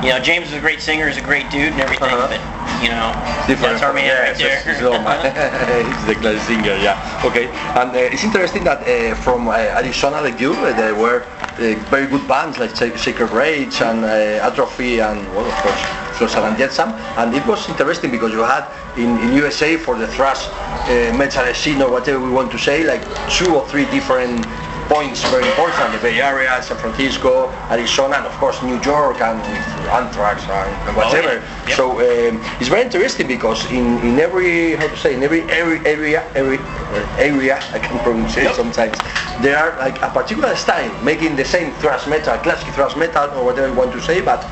you 0.03 0.11
know, 0.13 0.21
James 0.21 0.49
is 0.49 0.55
a 0.55 0.61
great 0.61 0.81
singer, 0.81 1.09
he's 1.09 1.17
a 1.19 1.29
great 1.33 1.51
dude 1.51 1.73
and 1.73 1.81
everything, 1.81 2.13
Uh-huh. 2.13 2.29
but 2.33 2.41
you 2.83 2.89
know, 2.91 3.09
Different 3.49 3.73
that's 3.81 3.83
our 3.83 3.93
man 3.93 4.05
yeah, 4.07 4.29
right 4.29 4.37
there. 4.37 4.61
He's 5.89 6.05
the 6.07 6.15
class 6.15 6.41
singer, 6.47 6.77
yeah. 6.77 7.25
Okay, 7.29 7.49
and 7.81 7.91
uh, 7.91 8.13
it's 8.13 8.23
interesting 8.25 8.65
that 8.65 8.81
uh, 8.87 9.15
from 9.25 9.49
uh, 9.49 9.55
Arizona, 9.81 10.29
you, 10.39 10.53
uh, 10.53 10.73
there 10.77 10.95
were 10.95 11.23
uh, 11.25 11.75
very 11.91 12.07
good 12.07 12.27
bands 12.29 12.59
like 12.59 12.77
Sacred 12.77 13.31
Reich 13.33 13.81
and 13.81 14.05
uh, 14.05 14.47
Atrophy 14.49 15.01
and, 15.01 15.19
well, 15.35 15.47
of 15.47 15.55
course, 15.65 15.81
And 16.21 16.57
Jetsam. 16.57 16.93
And 17.19 17.35
it 17.35 17.47
was 17.47 17.69
interesting 17.69 18.11
because 18.11 18.33
you 18.33 18.41
had 18.41 18.65
in, 18.97 19.19
in 19.21 19.35
USA 19.35 19.77
for 19.77 19.97
the 19.99 20.07
thrash 20.07 20.49
uh, 20.49 21.15
metal 21.17 21.53
scene 21.53 21.83
or 21.83 21.91
whatever 21.91 22.19
we 22.21 22.31
want 22.31 22.51
to 22.53 22.59
say, 22.59 22.85
like 22.85 23.03
two 23.29 23.55
or 23.55 23.67
three 23.69 23.85
different 23.87 24.47
points 24.89 25.23
very 25.31 25.47
important, 25.49 25.93
the 25.93 25.99
Bay 25.99 26.21
Area, 26.21 26.63
San 26.63 26.77
Francisco, 26.79 27.51
Arizona, 27.71 28.17
and 28.17 28.27
of 28.27 28.33
course 28.35 28.63
New 28.63 28.81
York 28.83 29.21
and 29.21 29.41
with 29.41 29.91
Anthrax 29.91 30.43
and, 30.45 30.97
whatever. 30.97 31.35
yeah. 31.35 31.69
Yep. 31.69 31.77
So 31.77 31.91
um, 31.99 32.41
it's 32.61 32.69
very 32.69 32.83
interesting 32.83 33.27
because 33.27 33.69
in, 33.71 33.99
in 33.99 34.19
every 34.21 34.77
how 34.77 34.87
to 34.87 34.97
say 34.97 35.15
in 35.15 35.23
every 35.23 35.43
every 35.51 35.85
area 35.85 36.23
every 36.35 36.59
uh, 36.59 37.17
area 37.19 37.57
I 37.73 37.79
can 37.81 37.99
pronounce 37.99 38.37
it 38.37 38.45
Yep. 38.45 38.55
sometimes 38.55 38.97
there 39.43 39.59
are 39.59 39.77
like 39.79 40.01
a 40.03 40.09
particular 40.09 40.55
style 40.55 40.91
making 41.03 41.35
the 41.37 41.45
same 41.45 41.73
thrash 41.75 42.07
metal, 42.07 42.39
classic 42.39 42.73
thrash 42.73 42.95
metal 42.97 43.29
or 43.37 43.45
whatever 43.45 43.69
you 43.69 43.75
want 43.75 43.93
to 43.93 44.01
say, 44.01 44.21
but 44.21 44.47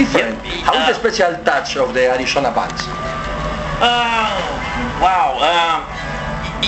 different. 0.00 0.36
Yep. 0.44 0.64
How 0.64 0.74
is 0.80 0.86
the 0.88 0.94
Uh, 0.96 1.00
special 1.12 1.32
touch 1.44 1.76
of 1.76 1.92
the 1.94 2.04
Arizona 2.14 2.50
bands? 2.50 2.82
Oh, 3.80 4.36
wow. 5.04 5.28
Um, 5.40 5.78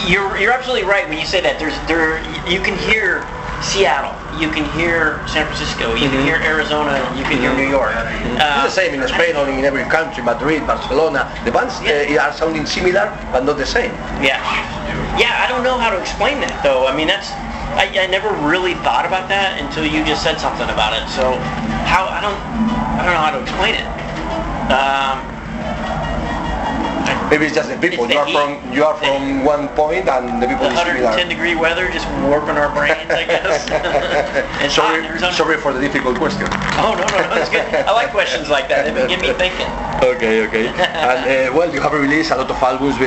you're 0.08 0.36
you're 0.40 0.52
absolutely 0.52 0.88
right 0.88 1.08
when 1.08 1.18
you 1.18 1.26
say 1.26 1.40
that. 1.40 1.58
There's 1.58 1.76
there 1.86 2.20
you 2.48 2.60
can 2.60 2.76
hear 2.88 3.24
Seattle, 3.62 4.10
you 4.42 4.48
can 4.50 4.64
hear 4.74 5.20
San 5.30 5.46
Francisco, 5.46 5.94
you 5.94 6.08
Mhm. 6.08 6.12
can 6.14 6.22
hear 6.26 6.38
Arizona, 6.42 6.98
you 7.14 7.22
can 7.22 7.38
hear 7.38 7.52
New 7.54 7.68
York. 7.70 7.94
it's 7.94 8.42
Uh, 8.42 8.64
the 8.66 8.70
same 8.80 8.90
in 8.94 9.06
Spain 9.06 9.36
or 9.36 9.46
in 9.48 9.64
every 9.64 9.84
country, 9.86 10.20
Madrid, 10.24 10.66
Barcelona. 10.66 11.28
The 11.44 11.52
bands 11.52 11.78
uh, 11.78 12.18
are 12.24 12.32
sounding 12.32 12.66
similar 12.66 13.06
but 13.32 13.44
not 13.44 13.56
the 13.58 13.66
same. 13.66 13.92
Yeah. 14.20 14.40
Yeah, 15.16 15.38
I 15.42 15.46
don't 15.46 15.62
know 15.62 15.78
how 15.78 15.90
to 15.94 15.98
explain 16.04 16.40
that 16.40 16.54
though. 16.66 16.88
I 16.90 16.92
mean, 16.98 17.06
that's 17.06 17.30
I, 17.82 17.86
I 18.04 18.06
never 18.16 18.30
really 18.52 18.74
thought 18.82 19.06
about 19.06 19.28
that 19.28 19.60
until 19.62 19.86
you 19.86 20.02
just 20.04 20.22
said 20.26 20.40
something 20.40 20.68
about 20.68 20.92
it. 20.98 21.04
So 21.08 21.24
how 21.86 22.02
I 22.10 22.20
don't 22.20 22.40
I 23.02 23.04
don't 23.06 23.14
know 23.14 23.26
how 23.26 23.34
to 23.34 23.42
explain 23.42 23.74
it. 23.74 23.86
Um, 24.70 25.18
Maybe 27.32 27.46
it's 27.46 27.54
just 27.56 27.70
the 27.70 27.78
people. 27.80 28.04
It's 28.04 28.12
You 28.12 28.20
the 28.20 28.20
are 28.20 28.26
heat. 28.28 28.60
from 28.60 28.72
you 28.76 28.84
are 28.84 28.94
from 28.94 29.42
one 29.42 29.66
point, 29.72 30.06
and 30.06 30.36
the 30.40 30.46
people 30.46 30.68
the 30.68 30.76
is 30.76 30.78
similar. 30.84 31.16
110 31.16 31.28
degree 31.32 31.54
weather 31.56 31.90
just 31.90 32.06
warping 32.28 32.60
our 32.60 32.68
brains, 32.76 33.08
I 33.10 33.24
guess. 33.24 33.66
hot 33.72 34.70
Sorry, 34.70 35.00
sorry 35.32 35.56
for 35.56 35.72
the 35.72 35.80
difficult 35.80 36.18
question. 36.18 36.46
Oh 36.76 36.92
no 36.92 37.02
no 37.08 37.18
no, 37.32 37.40
it's 37.40 37.48
good. 37.48 37.64
I 37.88 37.90
like 37.92 38.10
questions 38.12 38.48
like 38.52 38.68
that. 38.68 38.84
They 38.84 39.08
get 39.08 39.20
me 39.20 39.32
thinking. 39.34 39.66
Okay, 40.02 40.44
okay. 40.46 40.66
and 40.66 41.20
uh, 41.22 41.56
well, 41.56 41.72
you 41.72 41.80
have 41.80 41.92
released 41.94 42.32
a 42.32 42.36
lot 42.36 42.50
of 42.50 42.58
albums 42.60 42.96
uh, 42.98 43.06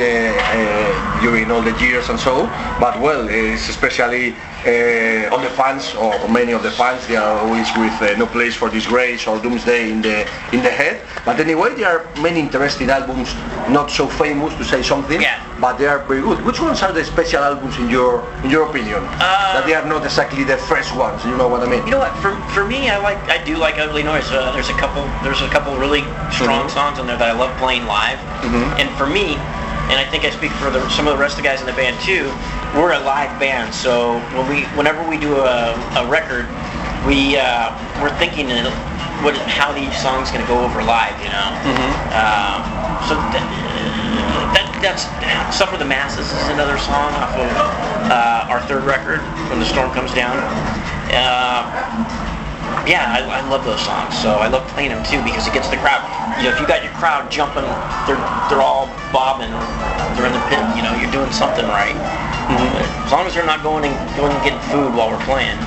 during 1.20 1.50
all 1.50 1.62
the 1.62 1.72
years 1.80 2.08
and 2.08 2.18
so, 2.18 2.46
but 2.80 3.00
well, 3.00 3.26
it's 3.28 3.68
especially 3.68 4.34
uh, 4.66 5.30
all 5.30 5.38
the 5.40 5.50
fans 5.56 5.94
or 5.94 6.12
many 6.28 6.52
of 6.52 6.62
the 6.62 6.70
fans, 6.70 7.06
they 7.06 7.16
are 7.16 7.38
always 7.38 7.68
with 7.76 7.92
uh, 8.02 8.16
No 8.18 8.26
Place 8.26 8.54
for 8.54 8.68
Disgrace 8.68 9.26
or 9.26 9.38
Doomsday 9.38 9.90
in 9.90 10.02
the 10.02 10.26
in 10.52 10.62
the 10.62 10.70
head. 10.70 11.00
But 11.24 11.40
anyway, 11.40 11.74
there 11.74 11.88
are 11.88 12.02
many 12.20 12.40
interesting 12.40 12.90
albums, 12.90 13.34
not 13.68 13.90
so 13.90 14.06
famous 14.06 14.54
to 14.56 14.64
say 14.64 14.82
something, 14.82 15.20
Yeah. 15.20 15.38
but 15.60 15.78
they 15.78 15.86
are 15.86 15.98
very 16.06 16.20
good. 16.20 16.44
Which 16.44 16.60
ones 16.60 16.82
are 16.82 16.92
the 16.92 17.04
special 17.04 17.42
albums 17.42 17.76
in 17.78 17.88
your 17.90 18.22
in 18.44 18.50
your 18.50 18.68
opinion? 18.68 19.02
Uh, 19.04 19.54
that 19.54 19.64
they 19.66 19.74
are 19.74 19.86
not 19.86 20.04
exactly 20.04 20.44
the 20.44 20.56
first 20.70 20.94
ones. 20.94 21.24
You 21.24 21.36
know 21.36 21.48
what 21.48 21.62
I 21.62 21.66
mean? 21.66 21.84
You 21.86 21.92
know 21.92 21.98
what? 22.06 22.14
For 22.22 22.34
for 22.54 22.64
me, 22.64 22.90
I 22.90 22.98
like 22.98 23.18
I 23.30 23.38
do 23.44 23.56
like 23.56 23.78
Ugly 23.78 24.02
Noise. 24.02 24.30
Uh, 24.30 24.52
there's 24.52 24.68
a 24.70 24.78
couple 24.78 25.02
there's 25.22 25.42
a 25.42 25.48
couple 25.48 25.76
really 25.76 26.02
strong 26.30 26.66
Mhm. 26.66 26.70
songs 26.78 26.98
on 26.98 27.06
there 27.06 27.16
that 27.18 27.28
I 27.34 27.36
love 27.38 27.52
playing 27.58 27.86
live. 27.86 28.18
Mhm. 28.42 28.80
And 28.80 28.88
for 28.98 29.06
me, 29.06 29.38
and 29.88 29.98
I 30.00 30.04
think 30.10 30.24
I 30.24 30.30
speak 30.30 30.50
for 30.58 30.70
the, 30.70 30.82
some 30.90 31.06
of 31.06 31.14
the 31.14 31.20
rest 31.20 31.38
of 31.38 31.42
the 31.42 31.48
guys 31.48 31.60
in 31.60 31.66
the 31.66 31.78
band 31.78 32.00
too. 32.02 32.26
We're 32.74 32.92
a 32.92 33.00
live 33.00 33.38
band, 33.38 33.72
so 33.72 34.18
when 34.34 34.48
we 34.50 34.64
whenever 34.76 35.06
we 35.08 35.16
do 35.18 35.36
a, 35.36 35.72
a 35.96 36.04
record, 36.08 36.50
we 37.06 37.38
uh, 37.38 37.70
we're 38.02 38.14
thinking 38.18 38.50
in 38.50 38.66
what 39.22 39.38
how 39.46 39.72
the 39.72 39.86
song's 39.94 40.30
going 40.30 40.42
to 40.42 40.50
go 40.50 40.58
over 40.58 40.82
live. 40.82 41.14
You 41.22 41.30
know. 41.30 41.48
Um, 42.12 42.60
so 43.06 43.14
that, 43.30 43.46
that 44.54 44.66
that's 44.82 45.06
Suffer 45.56 45.76
the 45.76 45.86
Masses 45.86 46.26
is 46.26 46.48
another 46.48 46.78
song 46.78 47.14
off 47.14 47.32
of 47.38 47.50
uh, 48.10 48.50
our 48.50 48.60
third 48.66 48.84
record, 48.84 49.20
When 49.48 49.60
the 49.60 49.66
Storm 49.66 49.92
Comes 49.92 50.12
Down. 50.12 50.36
Uh, 51.14 52.25
yeah, 52.86 53.10
I, 53.12 53.42
I 53.42 53.48
love 53.50 53.64
those 53.64 53.82
songs. 53.82 54.14
So 54.18 54.38
I 54.38 54.48
love 54.48 54.66
playing 54.72 54.90
them 54.90 55.02
too 55.04 55.18
because 55.26 55.46
it 55.46 55.52
gets 55.54 55.68
the 55.68 55.76
crowd. 55.78 56.02
You 56.38 56.44
know, 56.48 56.54
if 56.54 56.60
you 56.60 56.66
got 56.66 56.82
your 56.86 56.92
crowd 56.94 57.30
jumping, 57.30 57.66
they're 58.06 58.20
they're 58.48 58.62
all 58.62 58.86
bobbing, 59.12 59.50
they're 60.14 60.26
in 60.26 60.34
the 60.34 60.44
pit. 60.48 60.62
You 60.78 60.82
know, 60.86 60.94
you're 60.96 61.10
doing 61.10 61.30
something 61.32 61.66
right. 61.66 61.96
But 62.46 62.86
as 63.06 63.10
long 63.12 63.26
as 63.26 63.34
they're 63.34 63.46
not 63.46 63.62
going 63.62 63.84
and 63.90 63.94
going 64.16 64.30
and 64.30 64.42
getting 64.46 64.62
food 64.70 64.94
while 64.94 65.10
we're 65.10 65.24
playing, 65.26 65.58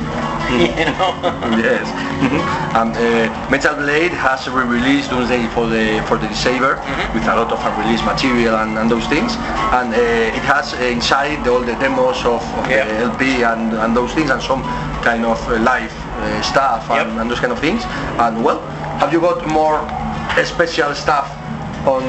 you 0.80 0.88
know. 0.96 1.12
yes. 1.60 1.84
Mhm. 2.24 2.40
And 2.80 2.96
uh, 2.96 3.50
Metal 3.52 3.76
Blade 3.76 4.12
has 4.16 4.48
re-released 4.48 5.10
Doomsday 5.10 5.48
for 5.52 5.68
the 5.68 6.00
for 6.08 6.18
the 6.18 6.28
Deceiver 6.28 6.76
Mhm. 6.80 7.14
with 7.14 7.28
a 7.28 7.36
lot 7.36 7.52
of 7.52 7.60
unreleased 7.66 8.06
material 8.06 8.56
and, 8.64 8.78
and 8.78 8.90
those 8.90 9.06
things. 9.08 9.36
And 9.76 9.92
uh, 9.94 10.00
it 10.38 10.44
has 10.48 10.74
uh, 10.74 10.84
inside 10.88 11.46
all 11.48 11.60
the 11.60 11.76
demos 11.84 12.24
of, 12.24 12.42
of 12.60 12.70
Yeah. 12.72 12.86
the 12.88 13.12
LP 13.12 13.44
and, 13.44 13.74
and 13.74 13.92
those 13.96 14.14
things 14.14 14.30
and 14.32 14.42
some 14.42 14.64
kind 15.04 15.26
of 15.26 15.40
uh, 15.50 15.60
live 15.60 15.92
uh, 16.20 16.42
stuff 16.42 16.90
and, 16.92 17.10
Yep. 17.12 17.22
and 17.22 17.32
those 17.32 17.40
kind 17.40 17.52
of 17.54 17.60
things. 17.60 17.84
And 18.20 18.44
well, 18.44 18.60
have 19.00 19.12
you 19.14 19.20
got 19.22 19.48
more 19.48 19.80
uh, 19.82 20.44
special 20.46 20.94
stuff 20.96 21.28
on 21.88 22.04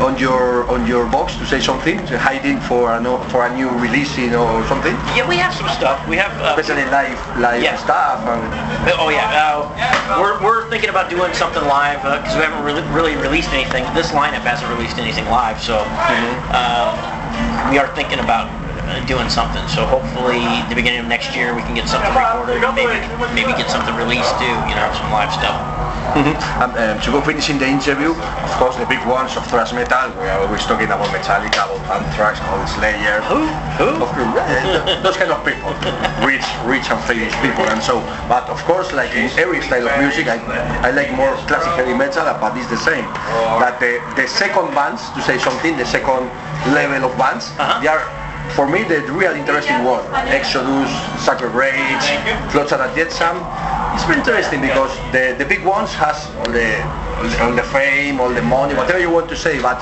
on 0.00 0.16
your 0.18 0.64
on 0.72 0.86
your 0.86 1.04
box 1.06 1.36
to 1.36 1.44
say 1.44 1.60
something, 1.60 1.98
to 2.06 2.16
hiding 2.18 2.58
for 2.60 2.96
a 2.96 3.00
no, 3.00 3.18
for 3.28 3.44
a 3.44 3.52
new 3.54 3.68
releasing 3.84 4.34
or 4.34 4.64
something? 4.66 4.94
yeah, 5.14 5.28
we 5.28 5.36
have 5.36 5.52
some 5.54 5.68
stuff. 5.68 6.00
We 6.08 6.16
have 6.16 6.32
uh, 6.40 6.56
Especially 6.56 6.88
live 6.90 7.20
live 7.36 7.62
Yeah. 7.62 7.76
stuff 7.76 8.24
and 8.24 8.42
Oh 8.96 9.10
yeah, 9.12 9.28
uh, 9.44 10.18
we're, 10.20 10.40
we're 10.42 10.64
thinking 10.70 10.88
about 10.88 11.10
doing 11.10 11.32
something 11.34 11.62
live 11.68 12.00
because 12.02 12.34
we 12.34 12.42
haven't 12.42 12.64
really, 12.64 12.82
really 12.96 13.14
released 13.20 13.50
anything. 13.52 13.84
This 13.94 14.08
lineup 14.16 14.40
hasn't 14.48 14.70
released 14.72 14.96
anything 14.98 15.26
live, 15.28 15.60
so 15.60 15.84
uh, 16.56 16.96
we 17.70 17.76
are 17.78 17.88
thinking 17.94 18.20
about 18.20 18.48
uh, 18.48 18.69
doing 19.06 19.28
something. 19.28 19.62
So 19.68 19.86
hopefully, 19.86 20.42
the 20.68 20.74
beginning 20.74 21.00
of 21.00 21.06
next 21.06 21.34
year, 21.36 21.54
we 21.54 21.62
can 21.62 21.74
get 21.74 21.88
something 21.88 22.10
recorded, 22.14 22.62
and 22.62 22.74
maybe 22.74 22.98
maybe 23.34 23.52
get 23.56 23.70
something 23.70 23.94
released 23.94 24.32
too. 24.38 24.54
You 24.68 24.74
know, 24.78 24.88
some 24.94 25.10
live 25.12 25.32
stuff. 25.32 25.56
Mhm. 26.10 26.34
And 26.58 26.72
um, 26.74 26.96
to 27.06 27.08
go 27.12 27.20
finishing 27.20 27.58
the 27.58 27.68
interview, 27.68 28.10
of 28.18 28.52
course, 28.58 28.74
the 28.76 28.86
big 28.86 28.98
ones 29.06 29.36
of 29.36 29.46
thrash 29.46 29.72
metal. 29.72 30.10
We 30.18 30.26
are 30.26 30.40
always 30.42 30.66
talking 30.66 30.90
about 30.90 31.06
Metallica, 31.14 31.70
about 31.70 32.02
Anthrax, 32.02 32.40
about 32.40 32.66
Slayer. 32.66 33.22
Who? 33.30 33.46
Who? 33.78 33.90
Of 34.02 34.10
course, 34.10 34.42
uh, 34.42 34.98
those 35.04 35.16
kind 35.16 35.30
of 35.30 35.44
people, 35.46 35.70
rich, 36.26 36.42
rich 36.66 36.90
and 36.90 36.98
famous 37.06 37.30
people, 37.38 37.62
and 37.70 37.78
so. 37.80 38.00
But 38.26 38.48
of 38.50 38.58
course, 38.66 38.90
like 38.92 39.14
in 39.14 39.30
every 39.38 39.62
style 39.62 39.86
of 39.86 39.94
music, 40.02 40.26
I, 40.26 40.38
I 40.82 40.90
like 40.90 41.12
more 41.14 41.34
classic 41.46 41.72
heavy 41.78 41.94
metal, 41.94 42.26
but 42.42 42.56
it's 42.58 42.66
the 42.68 42.76
same. 42.82 43.06
That 43.62 43.78
the, 43.78 44.02
the 44.16 44.26
second 44.26 44.74
bands, 44.74 45.10
to 45.14 45.22
say 45.22 45.38
something, 45.38 45.76
the 45.76 45.86
second 45.86 46.26
level 46.74 47.06
of 47.08 47.16
bands, 47.16 47.52
Uh-huh. 47.58 47.78
they 47.82 47.88
are. 47.88 48.02
For 48.56 48.66
me, 48.68 48.82
the 48.84 49.00
real 49.12 49.32
interesting 49.32 49.84
one, 49.84 50.04
Exodus, 50.28 50.90
Sacred 51.24 51.50
Reich, 51.54 52.02
Flotsam 52.50 52.80
and 52.80 52.94
Jetsam, 52.96 53.36
it's 53.94 54.04
very 54.04 54.18
interesting 54.18 54.60
because 54.60 54.90
the, 55.12 55.34
the 55.38 55.44
big 55.44 55.64
ones 55.64 55.92
has 55.94 56.16
all 56.38 56.52
the, 56.52 56.82
all 57.42 57.52
the 57.54 57.62
fame, 57.72 58.20
all 58.20 58.28
the 58.28 58.42
money, 58.42 58.74
whatever 58.74 58.98
you 58.98 59.10
want 59.10 59.28
to 59.28 59.36
say, 59.36 59.60
but 59.62 59.78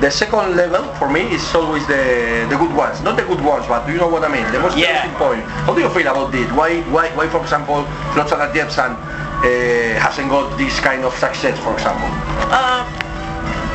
the 0.00 0.10
second 0.10 0.56
level 0.56 0.84
for 0.94 1.10
me 1.10 1.22
is 1.34 1.42
always 1.54 1.86
the, 1.86 2.46
the 2.48 2.56
good 2.56 2.74
ones. 2.74 3.00
Not 3.02 3.16
the 3.16 3.24
good 3.24 3.42
ones, 3.44 3.66
but 3.66 3.88
you 3.88 3.96
know 3.98 4.08
what 4.08 4.24
I 4.24 4.28
mean, 4.32 4.50
the 4.52 4.60
most 4.60 4.76
Yeah. 4.78 4.86
interesting 5.04 5.14
point. 5.18 5.42
How 5.66 5.74
do 5.74 5.80
you 5.80 5.90
feel 5.90 6.06
about 6.08 6.32
this? 6.32 6.50
Why, 6.52 6.80
why, 6.94 7.08
why 7.16 7.28
for 7.28 7.40
example, 7.42 7.84
Flotsam 8.14 8.40
and 8.40 8.54
Jetsam 8.54 8.92
uh, 8.96 10.00
hasn't 10.00 10.30
got 10.30 10.56
this 10.56 10.78
kind 10.80 11.04
of 11.04 11.12
success, 11.14 11.58
for 11.58 11.72
example? 11.74 12.08
Uh, 12.50 12.86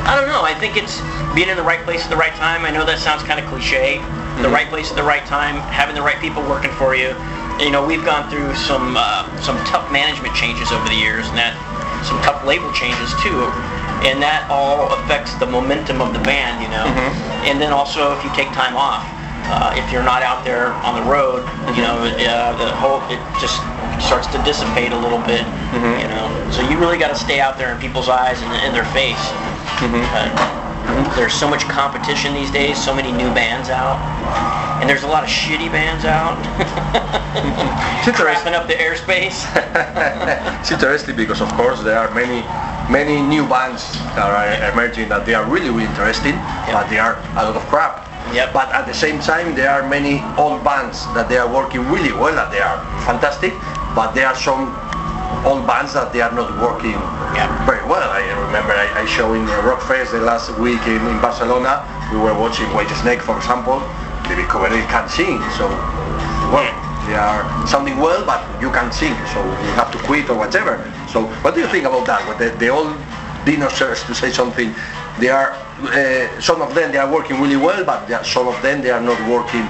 I 0.05 0.15
don't 0.15 0.27
know. 0.27 0.43
I 0.43 0.53
think 0.53 0.77
it's 0.77 0.99
being 1.35 1.49
in 1.49 1.57
the 1.57 1.63
right 1.63 1.83
place 1.83 2.03
at 2.03 2.09
the 2.09 2.17
right 2.17 2.33
time. 2.35 2.65
I 2.65 2.71
know 2.71 2.85
that 2.85 2.99
sounds 2.99 3.23
kind 3.23 3.39
of 3.39 3.45
cliche. 3.47 4.01
The 4.41 4.47
Mhm. 4.47 4.53
right 4.53 4.69
place 4.69 4.89
at 4.89 4.95
the 4.95 5.03
right 5.03 5.25
time, 5.25 5.59
having 5.69 5.95
the 5.95 6.01
right 6.01 6.19
people 6.19 6.41
working 6.43 6.71
for 6.71 6.95
you. 6.95 7.15
You 7.59 7.69
know, 7.69 7.83
we've 7.83 8.03
gone 8.03 8.29
through 8.29 8.55
some 8.55 8.97
uh, 8.97 9.25
some 9.41 9.57
tough 9.65 9.91
management 9.91 10.33
changes 10.33 10.71
over 10.71 10.87
the 10.87 10.95
years, 10.95 11.27
and 11.29 11.37
that 11.37 11.53
some 12.03 12.19
tough 12.23 12.43
label 12.43 12.71
changes 12.73 13.13
too. 13.21 13.51
And 14.03 14.21
that 14.23 14.49
all 14.49 14.89
affects 14.93 15.35
the 15.35 15.45
momentum 15.45 16.01
of 16.01 16.13
the 16.13 16.19
band, 16.19 16.61
you 16.63 16.69
know. 16.69 16.85
Mhm. 16.85 17.11
And 17.45 17.61
then 17.61 17.71
also, 17.71 18.13
if 18.17 18.23
you 18.23 18.31
take 18.35 18.51
time 18.53 18.75
off, 18.75 19.03
uh, 19.51 19.73
if 19.75 19.91
you're 19.91 20.01
not 20.01 20.23
out 20.23 20.43
there 20.43 20.73
on 20.83 20.95
the 20.95 21.03
road, 21.03 21.47
you 21.75 21.83
know, 21.83 22.01
uh, 22.01 22.53
the 22.57 22.71
whole 22.81 23.03
it 23.09 23.19
just 23.39 23.61
starts 23.99 24.25
to 24.27 24.39
dissipate 24.39 24.91
a 24.91 24.97
little 24.97 25.19
bit, 25.19 25.45
Mhm. 25.73 26.01
you 26.01 26.07
know. 26.07 26.25
So 26.49 26.61
you 26.63 26.77
really 26.77 26.97
got 26.97 27.09
to 27.09 27.15
stay 27.15 27.39
out 27.39 27.57
there 27.59 27.69
in 27.71 27.77
people's 27.77 28.09
eyes 28.09 28.41
and 28.41 28.51
in 28.65 28.73
their 28.73 28.85
face. 28.85 29.21
Uh, 29.83 31.15
there's 31.15 31.33
so 31.33 31.49
much 31.49 31.63
competition 31.63 32.35
these 32.35 32.51
days, 32.51 32.77
so 32.77 32.93
many 32.93 33.11
new 33.11 33.33
bands 33.33 33.69
out, 33.69 33.97
and 34.79 34.87
there's 34.87 35.01
a 35.01 35.07
lot 35.07 35.23
of 35.23 35.29
shitty 35.29 35.71
bands 35.71 36.05
out. 36.05 36.37
Crapping 38.05 38.53
up 38.53 38.67
the 38.67 38.75
airspace. 38.75 39.41
it's 40.61 40.71
interesting 40.71 41.15
because 41.15 41.41
of 41.41 41.51
course 41.53 41.81
there 41.81 41.97
are 41.97 42.13
many 42.13 42.41
many 42.91 43.21
new 43.21 43.47
bands 43.47 43.93
that 44.13 44.29
are 44.29 44.71
emerging 44.71 45.09
that 45.09 45.25
they 45.25 45.33
are 45.33 45.45
really 45.49 45.69
really 45.69 45.85
interesting 45.85 46.35
but 46.69 46.87
they 46.89 46.99
are 46.99 47.15
a 47.37 47.45
lot 47.45 47.55
of 47.55 47.63
crap 47.69 48.05
Yep. 48.33 48.53
but 48.53 48.69
at 48.73 48.85
the 48.85 48.93
same 48.93 49.19
time 49.19 49.55
there 49.55 49.69
are 49.69 49.87
many 49.87 50.21
old 50.37 50.63
bands 50.63 51.05
that 51.13 51.29
they 51.29 51.37
are 51.37 51.47
working 51.51 51.81
really 51.89 52.11
well 52.11 52.35
that 52.35 52.51
they 52.51 52.59
are 52.59 52.77
fantastic 53.05 53.53
but 53.95 54.11
there 54.11 54.27
are 54.27 54.35
some 54.35 54.75
old 55.45 55.65
bands 55.65 55.93
that 55.93 56.13
they 56.13 56.21
are 56.21 56.31
not 56.31 56.49
working 56.61 56.97
Yeah. 57.33 57.47
very 57.65 57.83
well. 57.87 58.09
I 58.11 58.21
remember 58.45 58.73
I, 58.73 59.01
I 59.01 59.05
show 59.05 59.33
in 59.33 59.45
the 59.45 59.59
Rockfest 59.65 60.11
the 60.11 60.21
last 60.21 60.51
week 60.59 60.81
in, 60.87 61.01
in 61.07 61.17
Barcelona 61.21 61.81
we 62.11 62.19
were 62.19 62.33
watching 62.37 62.67
White 62.73 62.89
Snake 63.01 63.21
for 63.21 63.37
example 63.37 63.79
they 64.27 64.35
discovered 64.35 64.69
they 64.71 64.85
can't 64.87 65.09
sing 65.09 65.41
so 65.57 65.67
well 66.53 66.67
they 67.07 67.15
are 67.15 67.41
sounding 67.65 67.97
well 67.97 68.23
but 68.25 68.43
you 68.61 68.69
can't 68.71 68.93
sing 68.93 69.15
so 69.33 69.41
you 69.43 69.71
have 69.79 69.89
to 69.91 69.97
quit 69.99 70.29
or 70.29 70.37
whatever. 70.37 70.77
So 71.09 71.25
what 71.41 71.55
do 71.55 71.61
you 71.61 71.67
think 71.67 71.85
about 71.85 72.05
that? 72.05 72.27
What 72.27 72.37
the, 72.37 72.49
the 72.61 72.69
old 72.69 72.93
dinosaurs 73.45 74.03
to 74.05 74.13
say 74.13 74.29
something 74.29 74.75
they 75.19 75.29
are 75.29 75.51
uh, 75.81 76.39
some 76.41 76.61
of 76.61 76.73
them 76.75 76.91
they 76.91 76.97
are 76.97 77.11
working 77.11 77.41
really 77.41 77.57
well 77.57 77.83
but 77.83 78.09
are, 78.11 78.23
some 78.23 78.47
of 78.47 78.59
them 78.61 78.81
they 78.81 78.91
are 78.91 79.01
not 79.01 79.17
working 79.29 79.61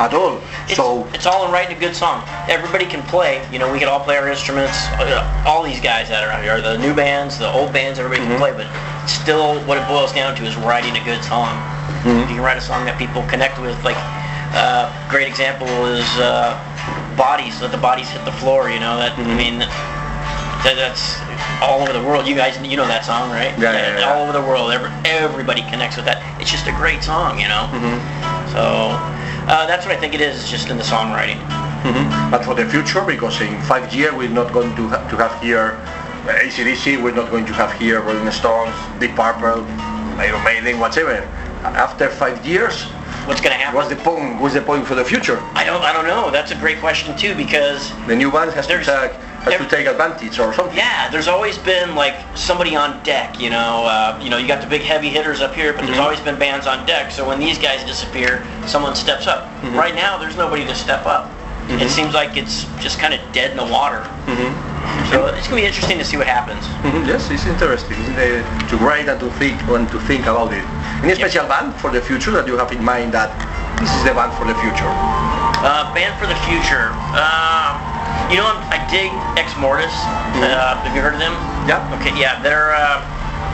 at 0.00 0.12
all 0.14 0.40
It's, 0.66 0.76
so 0.76 1.06
it's 1.12 1.26
all 1.26 1.44
in 1.46 1.52
writing 1.52 1.76
a 1.76 1.80
good 1.80 1.94
song. 1.94 2.22
Everybody 2.48 2.86
can 2.86 3.02
play. 3.04 3.46
You 3.52 3.58
know, 3.58 3.70
we 3.72 3.78
can 3.78 3.88
all 3.88 4.00
play 4.00 4.16
our 4.16 4.28
instruments. 4.28 4.76
Uh, 5.00 5.44
All 5.46 5.62
these 5.62 5.80
guys 5.80 6.08
that 6.08 6.22
are 6.24 6.30
out 6.30 6.42
here, 6.42 6.60
the 6.60 6.76
new 6.78 6.94
bands, 6.94 7.38
the 7.38 7.50
old 7.50 7.72
bands, 7.72 7.98
everybody 7.98 8.22
Mhm. 8.22 8.28
can 8.30 8.38
play. 8.38 8.52
But 8.52 8.68
still, 9.08 9.58
what 9.66 9.76
it 9.78 9.86
boils 9.88 10.12
down 10.12 10.34
to 10.36 10.44
is 10.44 10.56
writing 10.56 10.94
a 10.96 11.04
good 11.04 11.22
song. 11.24 11.56
Mhm. 12.04 12.20
You 12.20 12.26
can 12.36 12.40
write 12.40 12.56
a 12.58 12.60
song 12.60 12.84
that 12.84 12.96
people 12.98 13.22
connect 13.28 13.58
with, 13.58 13.76
like, 13.84 13.96
uh, 14.54 14.90
great 15.08 15.26
example 15.28 15.68
is 15.86 16.06
uh, 16.18 16.56
Bodies. 17.16 17.60
Let 17.60 17.72
the 17.72 17.78
bodies 17.78 18.08
hit 18.08 18.24
the 18.24 18.32
floor. 18.32 18.70
You 18.70 18.78
know 18.80 18.96
that. 18.98 19.12
I 19.12 19.22
Mhm. 19.22 19.36
mean, 19.36 19.56
that, 20.64 20.74
that's 20.76 21.18
all 21.62 21.82
over 21.82 21.92
the 21.92 22.02
world. 22.02 22.26
You 22.26 22.34
guys, 22.34 22.58
you 22.66 22.76
know 22.76 22.86
that 22.86 23.04
song, 23.04 23.30
right? 23.30 23.56
Yeah, 23.58 23.72
yeah, 23.72 23.98
yeah. 23.98 24.12
All 24.12 24.24
over 24.24 24.32
the 24.32 24.42
world, 24.42 24.70
every, 24.70 24.90
everybody 25.04 25.62
connects 25.62 25.96
with 25.96 26.04
that. 26.06 26.22
It's 26.40 26.50
just 26.50 26.66
a 26.66 26.72
great 26.72 27.02
song, 27.02 27.38
you 27.38 27.48
know. 27.48 27.70
Mm-hmm. 27.70 27.98
So 28.52 28.62
uh, 29.46 29.66
that's 29.66 29.86
what 29.86 29.94
I 29.94 30.00
think 30.00 30.14
it 30.14 30.20
is. 30.20 30.48
Just 30.48 30.68
in 30.68 30.76
the 30.76 30.82
songwriting. 30.82 31.38
Mm-hmm. 31.86 32.30
But 32.30 32.44
for 32.44 32.54
the 32.54 32.66
future, 32.66 33.04
because 33.04 33.40
in 33.40 33.60
five 33.62 33.92
years 33.94 34.12
we're 34.14 34.28
not 34.28 34.52
going 34.52 34.74
to, 34.76 34.88
ha- 34.88 35.08
to 35.10 35.16
have 35.16 35.40
here 35.40 35.78
ACDC, 36.26 37.02
we're 37.02 37.14
not 37.14 37.30
going 37.30 37.46
to 37.46 37.52
have 37.54 37.72
here 37.78 38.02
Rolling 38.02 38.30
Stones, 38.32 38.74
Deep 39.00 39.14
Purple, 39.14 39.64
Iron 40.18 40.42
Maiden, 40.44 40.78
whatever. 40.80 41.22
After 41.62 42.08
five 42.10 42.44
years, 42.44 42.86
What's 43.28 43.42
going 43.42 43.52
to 43.52 43.62
happen? 43.62 43.76
what's 43.76 43.90
the 43.90 43.96
point? 43.96 44.40
What's 44.40 44.54
the 44.54 44.62
point 44.62 44.86
for 44.86 44.94
the 44.94 45.04
future? 45.04 45.38
I 45.52 45.62
don't. 45.62 45.82
I 45.82 45.92
don't 45.92 46.06
know. 46.06 46.30
That's 46.30 46.50
a 46.50 46.56
great 46.56 46.80
question 46.80 47.14
too 47.14 47.34
because 47.34 47.92
The 48.06 48.16
new 48.16 48.32
band 48.32 48.52
has 48.52 48.66
to 48.66 48.78
take 48.78 48.86
has 49.44 49.54
to 49.58 49.68
take 49.68 49.86
advantage 49.86 50.38
or 50.38 50.54
something. 50.54 50.74
Yeah, 50.76 51.10
there's 51.10 51.28
always 51.28 51.58
been 51.58 51.94
like 51.94 52.16
somebody 52.34 52.74
on 52.74 53.02
deck, 53.02 53.38
you 53.38 53.50
know. 53.50 53.84
Uh, 53.84 54.18
you 54.22 54.30
know, 54.30 54.38
you 54.38 54.48
got 54.48 54.62
the 54.62 54.66
big 54.66 54.80
heavy 54.80 55.10
hitters 55.10 55.42
up 55.42 55.54
here, 55.54 55.74
but 55.74 55.84
there's 55.84 55.98
Mhm. 55.98 56.02
always 56.04 56.20
been 56.20 56.38
bands 56.38 56.66
on 56.66 56.86
deck. 56.86 57.10
So 57.10 57.28
when 57.28 57.38
these 57.38 57.58
guys 57.58 57.84
disappear, 57.84 58.46
someone 58.66 58.94
steps 58.94 59.26
up. 59.26 59.46
Mhm. 59.62 59.76
Right 59.76 59.94
now, 59.94 60.16
there's 60.16 60.36
nobody 60.36 60.64
to 60.64 60.74
step 60.74 61.04
up. 61.04 61.30
Mhm. 61.68 61.82
It 61.82 61.90
seems 61.90 62.14
like 62.14 62.36
it's 62.36 62.64
just 62.80 62.98
kind 62.98 63.12
of 63.12 63.20
dead 63.32 63.50
in 63.50 63.56
the 63.58 63.64
water. 63.64 64.02
Mhm. 64.26 64.52
So 65.12 65.26
it's 65.26 65.46
gonna 65.48 65.60
be 65.60 65.66
interesting 65.66 65.98
to 65.98 66.04
see 66.04 66.16
what 66.16 66.26
happens. 66.26 66.64
Mhm, 66.84 67.06
Yes, 67.06 67.28
it's 67.30 67.44
interesting 67.46 67.96
isn't 68.02 68.18
it? 68.18 68.44
to 68.70 68.76
write 68.78 69.08
and 69.08 69.20
to 69.20 69.28
think 69.38 69.60
and 69.68 69.88
to 69.90 69.98
think 70.08 70.26
about 70.26 70.52
it. 70.52 70.64
Any 71.04 71.14
special 71.14 71.44
band 71.46 71.74
for 71.76 71.90
the 71.90 72.00
future 72.00 72.30
that 72.32 72.46
you 72.46 72.56
have 72.56 72.72
in 72.72 72.82
mind 72.84 73.12
that 73.12 73.30
this 73.78 73.90
is 73.92 74.02
the 74.04 74.12
band 74.14 74.32
for 74.34 74.44
the 74.44 74.54
future? 74.64 74.88
Uh, 75.60 75.92
band 75.94 76.14
for 76.20 76.26
the 76.26 76.38
future. 76.48 76.88
Uh, 77.12 77.76
you 78.30 78.36
know, 78.38 78.46
I'm, 78.48 78.60
I 78.72 78.78
dig 78.90 79.10
Exmortus. 79.36 79.92
Mhm. 80.34 80.42
Uh, 80.44 80.76
have 80.82 80.94
you 80.96 81.02
heard 81.02 81.14
of 81.14 81.20
them? 81.20 81.34
Yeah. 81.66 81.80
Okay, 82.00 82.12
yeah, 82.16 82.40
they're. 82.42 82.72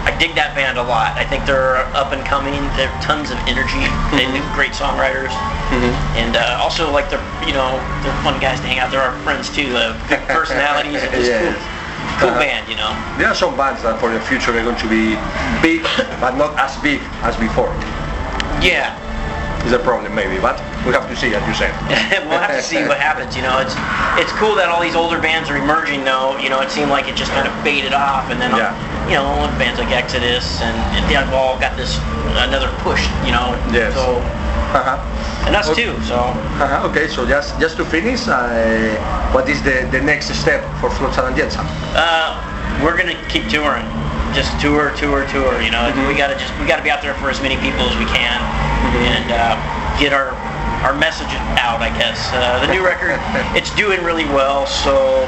I 0.05 0.13
dig 0.19 0.35
that 0.37 0.55
band 0.55 0.77
a 0.79 0.83
lot. 0.83 1.17
I 1.17 1.25
think 1.25 1.45
they're 1.47 1.77
up 1.97 2.13
and 2.13 2.25
coming. 2.25 2.61
They're 2.77 2.93
tons 3.01 3.31
of 3.31 3.39
energy. 3.49 3.81
They 4.13 4.29
Mhm. 4.29 4.37
do 4.37 4.43
great 4.55 4.73
songwriters, 4.73 5.33
Mhm. 5.73 5.93
and 6.21 6.37
uh, 6.37 6.59
also 6.61 6.91
like 6.91 7.09
they're 7.11 7.25
you 7.47 7.53
know 7.55 7.81
they're 8.03 8.13
fun 8.23 8.39
guys 8.39 8.61
to 8.61 8.67
hang 8.67 8.79
out. 8.79 8.91
They're 8.91 9.03
our 9.03 9.17
friends 9.25 9.49
too. 9.49 9.75
Uh, 9.77 9.95
good 10.09 10.21
personalities. 10.29 11.03
It's 11.03 11.13
just 11.13 11.31
Yes. 11.31 11.43
cool. 11.43 11.55
Cool 12.21 12.29
Uh-huh. 12.31 12.39
band, 12.39 12.69
you 12.69 12.77
know. 12.77 12.93
There 13.19 13.29
are 13.29 13.35
some 13.35 13.57
bands 13.57 13.83
that 13.83 13.99
for 13.99 14.11
the 14.13 14.21
future 14.21 14.53
are 14.57 14.63
going 14.63 14.77
to 14.77 14.87
be 14.87 15.17
big, 15.63 15.83
but 16.21 16.37
not 16.37 16.53
as 16.61 16.77
big 16.77 17.01
as 17.25 17.35
before. 17.37 17.73
Yeah. 18.61 18.93
Is 19.67 19.73
a 19.73 19.79
problem 19.79 20.15
maybe, 20.15 20.37
but 20.39 20.61
we 20.85 20.93
have 20.93 21.09
to 21.09 21.17
see, 21.17 21.35
as 21.35 21.41
you 21.49 21.55
said. 21.55 21.73
we'll 22.29 22.39
have 22.39 22.51
to 22.53 22.63
see 22.63 22.85
what 22.85 22.99
happens. 23.01 23.35
You 23.35 23.41
know, 23.43 23.59
it's 23.59 23.75
it's 24.21 24.31
cool 24.33 24.55
that 24.57 24.69
all 24.69 24.83
these 24.83 24.95
older 24.95 25.19
bands 25.19 25.49
are 25.49 25.57
emerging. 25.57 26.05
Though, 26.05 26.37
you 26.37 26.51
know, 26.51 26.61
it 26.61 26.71
seemed 26.71 26.91
like 26.91 27.09
it 27.09 27.17
just 27.17 27.33
kind 27.33 27.49
of 27.49 27.55
faded 27.65 27.95
off, 27.95 28.29
and 28.31 28.39
then 28.41 28.55
Yeah. 28.55 28.75
You 29.09 29.15
know, 29.15 29.35
bands 29.59 29.79
like 29.79 29.91
Exodus 29.93 30.61
and, 30.63 30.77
and 30.97 31.35
all 31.35 31.59
got 31.61 31.77
this 31.77 31.99
another 32.49 32.69
push. 32.81 33.05
You 33.25 33.33
know, 33.33 33.53
Yes. 33.73 33.95
so 33.95 34.17
Uh-huh. 34.75 34.99
and 35.47 35.55
us 35.55 35.69
Okay. 35.71 35.85
too. 35.85 35.95
So 36.03 36.17
Uh-huh. 36.59 36.89
Okay, 36.89 37.07
so 37.09 37.27
just 37.27 37.59
just 37.61 37.77
to 37.77 37.85
finish, 37.85 38.27
uh, 38.27 38.97
what 39.33 39.49
is 39.49 39.63
the, 39.63 39.87
the 39.91 40.01
next 40.01 40.33
step 40.35 40.63
for 40.81 40.91
Flotsam 40.91 41.27
and 41.27 41.37
Jetsam? 41.37 41.67
uh, 41.95 42.35
we're 42.83 42.97
gonna 42.97 43.17
keep 43.29 43.49
touring. 43.49 43.87
Just 44.35 44.51
tour, 44.59 44.91
tour, 44.99 45.23
tour. 45.31 45.63
You 45.63 45.71
know, 45.71 45.87
Mhm. 45.95 46.09
we 46.09 46.15
gotta 46.19 46.35
just 46.35 46.51
we 46.59 46.67
gotta 46.67 46.83
be 46.83 46.91
out 46.91 47.03
there 47.03 47.15
for 47.23 47.31
as 47.31 47.41
many 47.41 47.57
people 47.63 47.87
as 47.87 47.95
we 47.97 48.07
can, 48.07 48.41
and 49.15 49.31
uh, 49.31 49.55
get 50.01 50.13
our 50.13 50.35
our 50.83 50.93
message 50.93 51.31
out. 51.63 51.79
I 51.81 51.89
guess 51.97 52.19
uh, 52.35 52.59
the 52.67 52.73
new 52.75 52.83
record, 52.85 53.15
it's 53.59 53.71
doing 53.79 54.03
really 54.03 54.27
well. 54.27 54.67
So, 54.67 55.23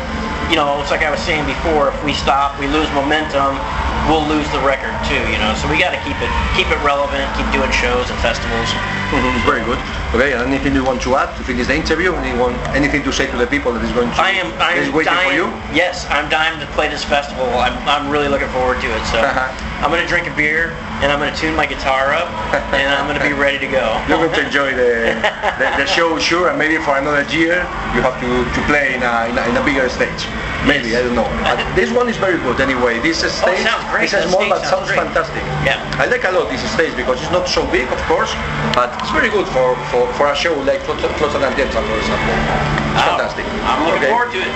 you 0.50 0.57
know, 0.57 0.81
it's 0.81 0.91
like 0.91 1.03
I 1.03 1.11
was 1.11 1.21
saying 1.21 1.45
before. 1.47 1.91
If 1.91 1.99
we 2.05 2.15
stop, 2.15 2.59
we 2.61 2.67
lose 2.69 2.87
momentum. 2.95 3.59
We'll 4.07 4.23
lose 4.31 4.47
the 4.55 4.62
record 4.62 4.95
too. 5.11 5.19
You 5.35 5.38
know, 5.43 5.50
so 5.59 5.67
we 5.67 5.79
gotta 5.83 5.99
keep 6.07 6.15
it 6.23 6.31
keep 6.55 6.71
it 6.71 6.79
relevant. 6.87 7.26
Keep 7.35 7.50
doing 7.50 7.71
shows 7.75 8.07
and 8.07 8.19
festivals. 8.23 8.71
Mhm, 9.11 9.35
Very 9.47 9.62
good. 9.67 9.79
Okay, 10.15 10.35
anything 10.35 10.75
you 10.75 10.83
want 10.85 11.03
to 11.03 11.15
add 11.17 11.35
to 11.37 11.43
finish 11.43 11.67
the 11.67 11.75
interview? 11.75 12.15
Anyone, 12.15 12.55
anything 12.75 13.03
to 13.03 13.12
say 13.12 13.26
to 13.31 13.37
the 13.37 13.47
people 13.47 13.73
that 13.75 13.83
is 13.83 13.91
going 13.93 14.11
to 14.11 14.21
I 14.23 14.31
am 14.38 14.50
I 14.62 14.75
am 14.79 14.93
waiting 14.95 15.12
dying. 15.12 15.31
for 15.31 15.35
you? 15.35 15.47
Yes, 15.75 16.07
I'm 16.11 16.31
dying 16.31 16.59
to 16.61 16.67
play 16.79 16.88
this 16.88 17.03
festival. 17.05 17.47
I'm, 17.59 17.75
I'm 17.87 18.11
really 18.11 18.29
looking 18.29 18.49
forward 18.55 18.81
to 18.83 18.87
it. 18.91 19.03
So 19.11 19.19
Uh-huh. 19.19 19.50
I'm 19.83 19.91
gonna 19.91 20.07
drink 20.07 20.26
a 20.31 20.35
beer 20.35 20.71
and 21.03 21.11
I'm 21.12 21.18
gonna 21.18 21.35
tune 21.37 21.55
my 21.55 21.66
guitar 21.66 22.14
up 22.14 22.31
and 22.73 22.87
I'm 22.94 23.07
gonna 23.11 23.23
be 23.27 23.35
ready 23.47 23.59
to 23.59 23.66
go. 23.70 23.87
You're 24.09 24.18
going 24.23 24.33
to 24.38 24.47
enjoy 24.47 24.70
the, 24.75 25.18
the, 25.59 25.66
the 25.83 25.87
show, 25.87 26.16
sure, 26.18 26.49
and 26.49 26.59
maybe 26.59 26.79
for 26.83 26.97
another 26.97 27.27
year 27.35 27.62
you 27.94 28.01
have 28.07 28.16
to, 28.23 28.31
to 28.55 28.61
play 28.70 28.94
in 28.94 29.03
a, 29.03 29.27
in 29.31 29.37
a, 29.38 29.42
in 29.51 29.55
a 29.59 29.64
bigger 29.66 29.88
stage. 29.90 30.27
Maybe, 30.66 30.96
I 30.98 31.02
don't 31.02 31.14
know. 31.14 31.29
But 31.46 31.62
this 31.79 31.92
one 31.94 32.09
is 32.11 32.16
very 32.18 32.38
good 32.42 32.61
anyway. 32.61 32.98
This 32.98 33.22
oh, 33.22 33.29
stage 33.31 33.62
sounds 33.62 33.87
great. 33.90 34.11
is 34.11 34.14
a 34.14 34.29
small 34.29 34.48
but 34.50 34.66
sounds 34.66 34.90
sounds 34.90 34.90
fantastic. 34.90 35.42
Yeah. 35.62 35.79
I 36.02 36.07
like 36.11 36.24
a 36.26 36.33
lot 36.35 36.50
this 36.50 36.61
stage 36.74 36.94
because 36.98 37.22
it's 37.22 37.31
not 37.31 37.46
so 37.48 37.62
big, 37.70 37.87
of 37.88 38.00
course, 38.11 38.35
but 38.74 38.90
it's 39.00 39.11
very 39.14 39.31
good 39.31 39.46
for, 39.55 39.79
for, 39.94 40.11
for 40.18 40.26
a 40.26 40.35
show 40.35 40.55
like 40.66 40.83
Flotsam 40.83 41.42
and 41.46 41.55
Jetsam, 41.57 41.87
for 41.87 41.96
example. 42.02 42.35
It's 42.35 43.05
Oh, 43.07 43.14
fantastic. 43.14 43.44
I'm 43.68 43.85
looking 43.87 44.02
Okay. 44.02 44.11
forward 44.11 44.33
to 44.33 44.40
it. 44.42 44.52